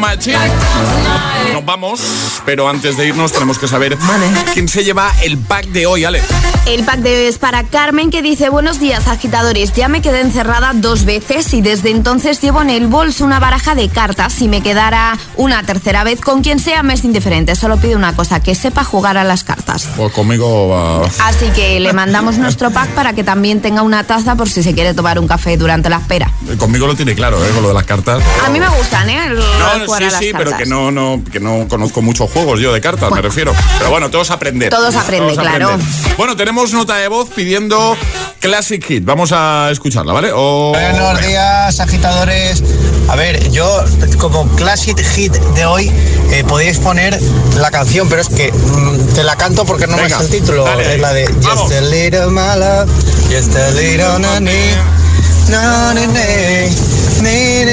my 0.00 0.16
team. 0.16 0.59
Vamos, 1.70 2.00
pero 2.44 2.68
antes 2.68 2.96
de 2.96 3.06
irnos 3.06 3.30
tenemos 3.30 3.56
que 3.56 3.68
saber 3.68 3.96
quién 4.54 4.66
se 4.66 4.82
lleva 4.82 5.12
el 5.22 5.38
pack 5.38 5.66
de 5.66 5.86
hoy, 5.86 6.02
Ale. 6.04 6.20
El 6.66 6.82
pack 6.82 6.96
de 6.98 7.16
hoy 7.16 7.26
es 7.26 7.38
para 7.38 7.62
Carmen 7.62 8.10
que 8.10 8.22
dice 8.22 8.48
Buenos 8.48 8.80
días 8.80 9.06
agitadores, 9.06 9.72
ya 9.72 9.86
me 9.86 10.02
quedé 10.02 10.20
encerrada 10.20 10.72
dos 10.74 11.04
veces 11.04 11.54
y 11.54 11.60
desde 11.62 11.90
entonces 11.90 12.40
llevo 12.40 12.60
en 12.62 12.70
el 12.70 12.88
bolso 12.88 13.24
una 13.24 13.38
baraja 13.38 13.76
de 13.76 13.88
cartas. 13.88 14.32
Si 14.32 14.48
me 14.48 14.62
quedara 14.62 15.16
una 15.36 15.62
tercera 15.62 16.02
vez 16.02 16.20
con 16.20 16.42
quien 16.42 16.58
sea 16.58 16.82
me 16.82 16.94
es 16.94 17.04
indiferente, 17.04 17.54
solo 17.54 17.76
pido 17.76 17.96
una 17.96 18.16
cosa, 18.16 18.40
que 18.40 18.56
sepa 18.56 18.82
jugar 18.82 19.16
a 19.16 19.22
las 19.22 19.44
cartas. 19.44 19.88
Pues 19.96 20.12
conmigo 20.12 20.68
va... 20.70 21.06
Así 21.28 21.50
que 21.54 21.78
le 21.78 21.92
mandamos 21.92 22.36
nuestro 22.38 22.72
pack 22.72 22.90
para 22.94 23.12
que 23.12 23.22
también 23.22 23.60
tenga 23.62 23.82
una 23.82 24.02
taza 24.02 24.34
por 24.34 24.50
si 24.50 24.64
se 24.64 24.74
quiere 24.74 24.92
tomar 24.92 25.20
un 25.20 25.28
café 25.28 25.56
durante 25.56 25.88
la 25.88 25.98
espera. 25.98 26.32
Conmigo 26.58 26.88
lo 26.88 26.96
tiene 26.96 27.14
claro, 27.14 27.44
¿eh? 27.44 27.50
Con 27.50 27.62
lo 27.62 27.68
de 27.68 27.74
las 27.74 27.84
cartas. 27.84 28.20
A 28.44 28.50
mí 28.50 28.58
me 28.58 28.68
gustan, 28.70 29.08
¿eh? 29.08 29.20
El- 29.26 29.36
No, 29.38 29.96
sí, 29.98 30.04
sí, 30.18 30.32
pero 30.36 30.56
que 30.56 30.66
no, 30.66 30.90
no, 30.90 31.22
que 31.30 31.38
no 31.38 31.59
conozco 31.68 32.02
muchos 32.02 32.30
juegos 32.30 32.60
yo 32.60 32.72
de 32.72 32.80
cartas, 32.80 33.10
me 33.10 33.22
refiero. 33.22 33.52
Pero 33.78 33.90
bueno, 33.90 34.10
todos 34.10 34.30
aprender. 34.30 34.70
Todos 34.70 34.94
aprenden, 34.96 35.36
claro. 35.36 35.78
Bueno, 36.16 36.36
tenemos 36.36 36.72
nota 36.72 36.96
de 36.96 37.08
voz 37.08 37.28
pidiendo 37.30 37.96
Classic 38.40 38.84
Hit. 38.84 39.04
Vamos 39.04 39.32
a 39.32 39.68
escucharla, 39.70 40.12
¿vale? 40.12 40.30
O... 40.34 40.72
Buenos 40.72 41.20
días, 41.26 41.80
agitadores. 41.80 42.62
A 43.08 43.16
ver, 43.16 43.50
yo 43.50 43.84
como 44.18 44.46
Classic 44.56 44.98
Hit 44.98 45.32
de 45.32 45.66
hoy 45.66 45.90
eh, 46.30 46.44
podéis 46.46 46.78
poner 46.78 47.20
la 47.56 47.70
canción, 47.70 48.08
pero 48.08 48.22
es 48.22 48.28
que 48.28 48.52
mm, 48.52 49.14
te 49.14 49.24
la 49.24 49.36
canto 49.36 49.64
porque 49.64 49.86
no 49.86 49.96
me 49.96 50.08
sé 50.08 50.22
el 50.22 50.30
título. 50.30 50.64
dale. 50.64 50.94
Es 50.94 51.00
la 51.00 51.12
de 51.12 51.24
Vamos. 51.42 51.62
Just 51.62 51.72
a 51.72 51.80
little 51.82 52.30
my 52.30 52.56
love, 52.56 52.88
just 53.30 53.54
a 53.56 53.70
little 53.72 54.18
nani, 54.18 54.74
no, 55.50 55.94
ni, 55.94 56.06
ni, 56.06 57.64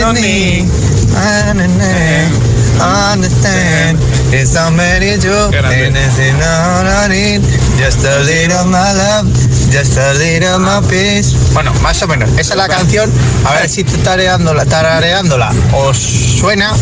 understand. 2.82 4.00
It's 4.32 4.52
so 4.54 4.70
many 4.72 5.12
and 5.12 5.96
it's 5.98 6.20
in 6.20 6.38
no, 6.40 6.84
no, 6.84 7.08
ni, 7.08 7.40
just 7.78 8.04
a 8.04 8.20
little 8.24 8.66
my 8.66 8.94
love, 8.94 9.28
just 9.72 9.98
a 9.98 10.14
little 10.14 10.60
my 10.60 10.82
peace. 10.90 11.34
Bueno, 11.54 11.74
más 11.82 12.02
o 12.04 12.08
menos. 12.08 12.30
Esa 12.38 12.54
es 12.54 12.58
la 12.58 12.68
canción. 12.68 13.12
A 13.46 13.54
ver 13.54 13.70
si 13.70 13.84
tarareándola, 13.84 14.66
tarareándola 14.66 15.54
os 15.74 15.98
suena. 15.98 16.74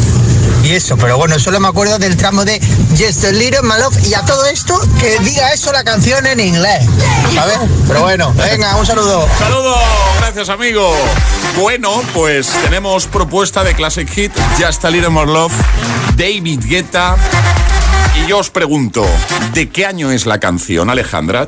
Y 0.66 0.72
eso, 0.74 0.98
pero 0.98 1.16
bueno, 1.18 1.38
solo 1.38 1.60
me 1.60 1.68
acuerdo 1.68 2.00
del 2.00 2.18
tramo 2.18 2.44
de 2.44 2.60
Just 2.98 3.24
a 3.26 3.32
Little 3.32 3.62
My 3.62 3.76
Love 3.80 3.98
y 4.08 4.16
a 4.16 4.22
todo 4.26 4.46
esto 4.48 4.80
que 5.00 5.20
diga 5.20 5.54
eso 5.54 5.72
la 5.72 5.84
canción 5.84 6.26
en 6.26 6.40
inglés. 6.40 6.86
¿Sabes? 7.36 7.60
Pero 7.88 8.02
bueno, 8.02 8.34
venga, 8.34 8.76
un 8.76 8.86
saludo. 8.86 9.28
Saludos, 9.38 9.78
gracias 10.22 10.50
amigo. 10.50 10.92
Bueno, 11.56 12.02
pues 12.16 12.48
tenemos 12.64 13.06
propuesta 13.06 13.64
de 13.64 13.76
Classic 13.76 14.10
Hit, 14.10 14.32
Just 14.60 14.84
a 14.86 14.90
Little 14.90 15.10
More 15.10 15.32
Love, 15.32 15.54
David 16.18 16.62
Guetta. 16.66 17.16
Y 18.24 18.28
yo 18.28 18.40
os 18.40 18.50
pregunto, 18.50 19.06
¿de 19.54 19.70
qué 19.70 19.86
año 19.86 20.10
es 20.10 20.26
la 20.26 20.40
canción, 20.40 20.90
Alejandra? 20.90 21.48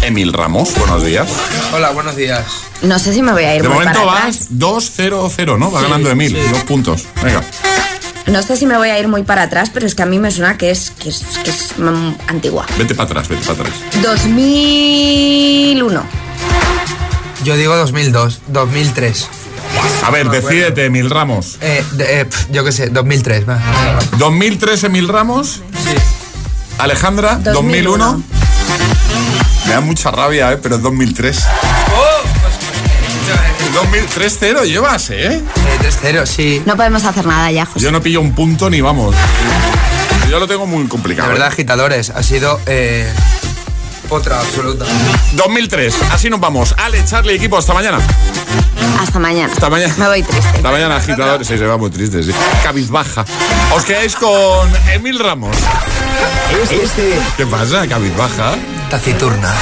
Emil 0.00 0.32
Ramos, 0.32 0.74
buenos 0.78 1.04
días. 1.04 1.28
Hola, 1.74 1.90
buenos 1.90 2.16
días. 2.16 2.44
No 2.80 2.98
sé 2.98 3.12
si 3.12 3.20
me 3.22 3.32
voy 3.32 3.44
a 3.44 3.54
ir 3.56 3.62
De 3.62 3.68
muy 3.68 3.78
momento 3.78 4.00
para 4.00 4.12
vas 4.22 4.36
atrás. 4.36 4.48
2-0-0, 4.52 5.58
¿no? 5.58 5.70
Va 5.70 5.80
Sí, 5.80 5.86
ganando 5.86 6.10
Emil, 6.10 6.30
sí. 6.32 6.48
dos 6.52 6.62
puntos. 6.64 7.04
Venga. 7.22 7.42
No 8.26 8.42
sé 8.42 8.56
si 8.56 8.66
me 8.66 8.76
voy 8.76 8.88
a 8.90 8.98
ir 8.98 9.06
muy 9.08 9.22
para 9.22 9.42
atrás, 9.42 9.70
pero 9.72 9.86
es 9.86 9.94
que 9.94 10.02
a 10.02 10.06
mí 10.06 10.18
me 10.18 10.30
suena 10.32 10.58
que 10.58 10.70
es, 10.70 10.90
que 10.90 11.08
es, 11.10 11.22
que 11.44 11.50
es 11.50 11.78
mm, 11.78 12.14
antigua. 12.26 12.66
Vete 12.76 12.94
para 12.94 13.06
atrás, 13.08 13.28
vete 13.28 13.46
para 13.46 13.60
atrás. 13.60 13.74
2001. 14.02 16.02
Yo 17.44 17.56
digo 17.56 17.76
2002, 17.76 18.40
2003. 18.48 19.28
A 20.04 20.10
ver, 20.10 20.28
decídete, 20.30 20.86
Emil 20.86 21.08
Ramos. 21.10 21.58
Eh, 21.60 21.84
de- 21.92 22.20
eh, 22.20 22.24
pf, 22.24 22.46
yo 22.50 22.64
qué 22.64 22.72
sé, 22.72 22.88
2003, 22.88 23.48
va. 23.48 23.60
2003, 24.18 24.84
Emil 24.84 25.06
Ramos. 25.08 25.60
Alejandra, 26.78 27.36
2001. 27.36 28.04
2001. 28.04 28.22
Me 29.66 29.72
da 29.72 29.80
mucha 29.80 30.10
rabia, 30.10 30.52
¿eh? 30.52 30.58
pero 30.60 30.76
es 30.76 30.82
2003. 30.82 31.44
2003-0 33.76 34.64
llevas, 34.64 35.10
¿eh? 35.10 35.34
Eh, 35.36 35.42
3-0, 36.02 36.24
sí. 36.26 36.62
No 36.64 36.76
podemos 36.76 37.04
hacer 37.04 37.26
nada 37.26 37.50
ya, 37.50 37.66
José. 37.66 37.80
Yo 37.80 37.92
no 37.92 38.00
pillo 38.00 38.20
un 38.22 38.34
punto 38.34 38.70
ni 38.70 38.80
vamos. 38.80 39.14
Yo 40.30 40.38
lo 40.40 40.46
tengo 40.48 40.66
muy 40.66 40.84
De 40.84 40.88
complicado. 40.88 41.28
verdad, 41.28 41.46
¿eh? 41.48 41.52
agitadores, 41.52 42.10
ha 42.10 42.22
sido 42.22 42.58
eh, 42.66 43.06
otra 44.08 44.40
absoluta. 44.40 44.86
2003, 45.34 45.94
así 46.12 46.30
nos 46.30 46.40
vamos. 46.40 46.74
Ale, 46.78 47.04
Charlie, 47.04 47.34
equipo, 47.34 47.58
hasta 47.58 47.74
mañana. 47.74 47.98
Hasta 49.00 49.18
mañana. 49.18 49.52
Hasta 49.52 49.68
mañana. 49.68 49.94
Me 49.98 50.06
voy 50.08 50.22
triste. 50.22 50.48
Hasta 50.56 50.70
mañana, 50.70 50.96
agitadores. 50.96 51.46
Sí, 51.46 51.58
se 51.58 51.66
va 51.66 51.76
muy 51.76 51.90
triste, 51.90 52.22
sí. 52.22 52.30
Cabizbaja. 52.62 53.24
Os 53.74 53.84
quedáis 53.84 54.16
con 54.16 54.70
Emil 54.92 55.18
Ramos. 55.18 55.56
Este 56.72 57.18
¿Qué 57.36 57.46
pasa, 57.46 57.86
cabizbaja? 57.86 58.54
Taciturna. 58.90 59.52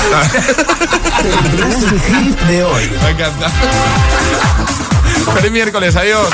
De 2.47 2.65
hoy. 2.65 2.91
Me 3.03 3.11
encanta. 3.11 3.51
Feliz 5.35 5.53
miércoles, 5.53 5.97
adiós. 5.97 6.29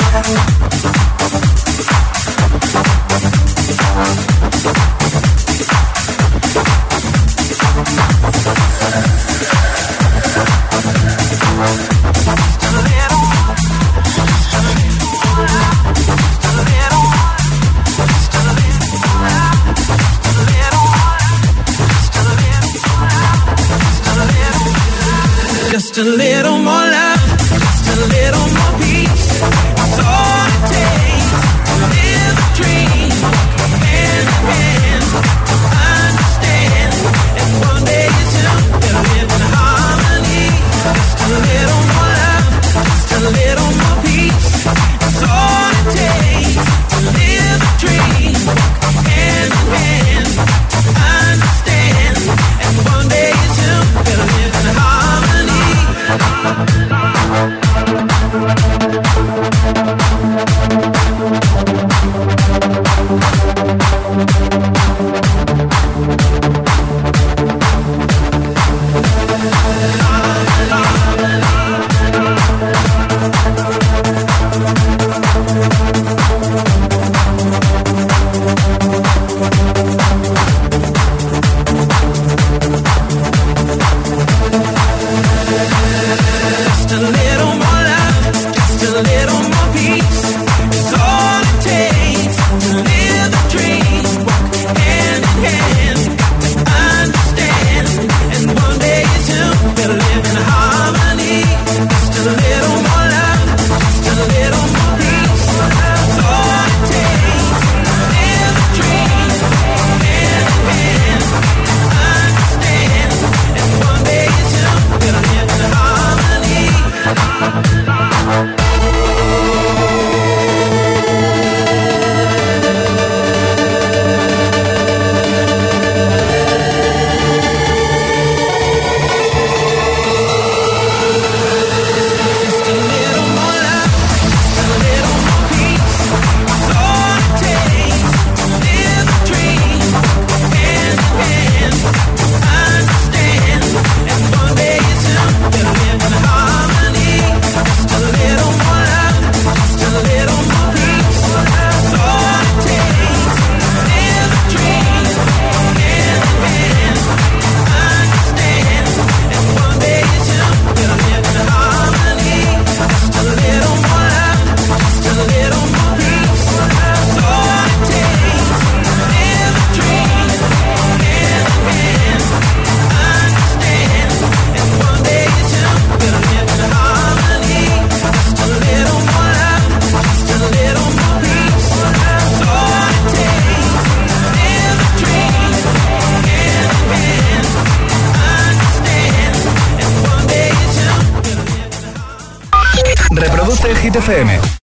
A 26.01 26.05
little 26.05 26.60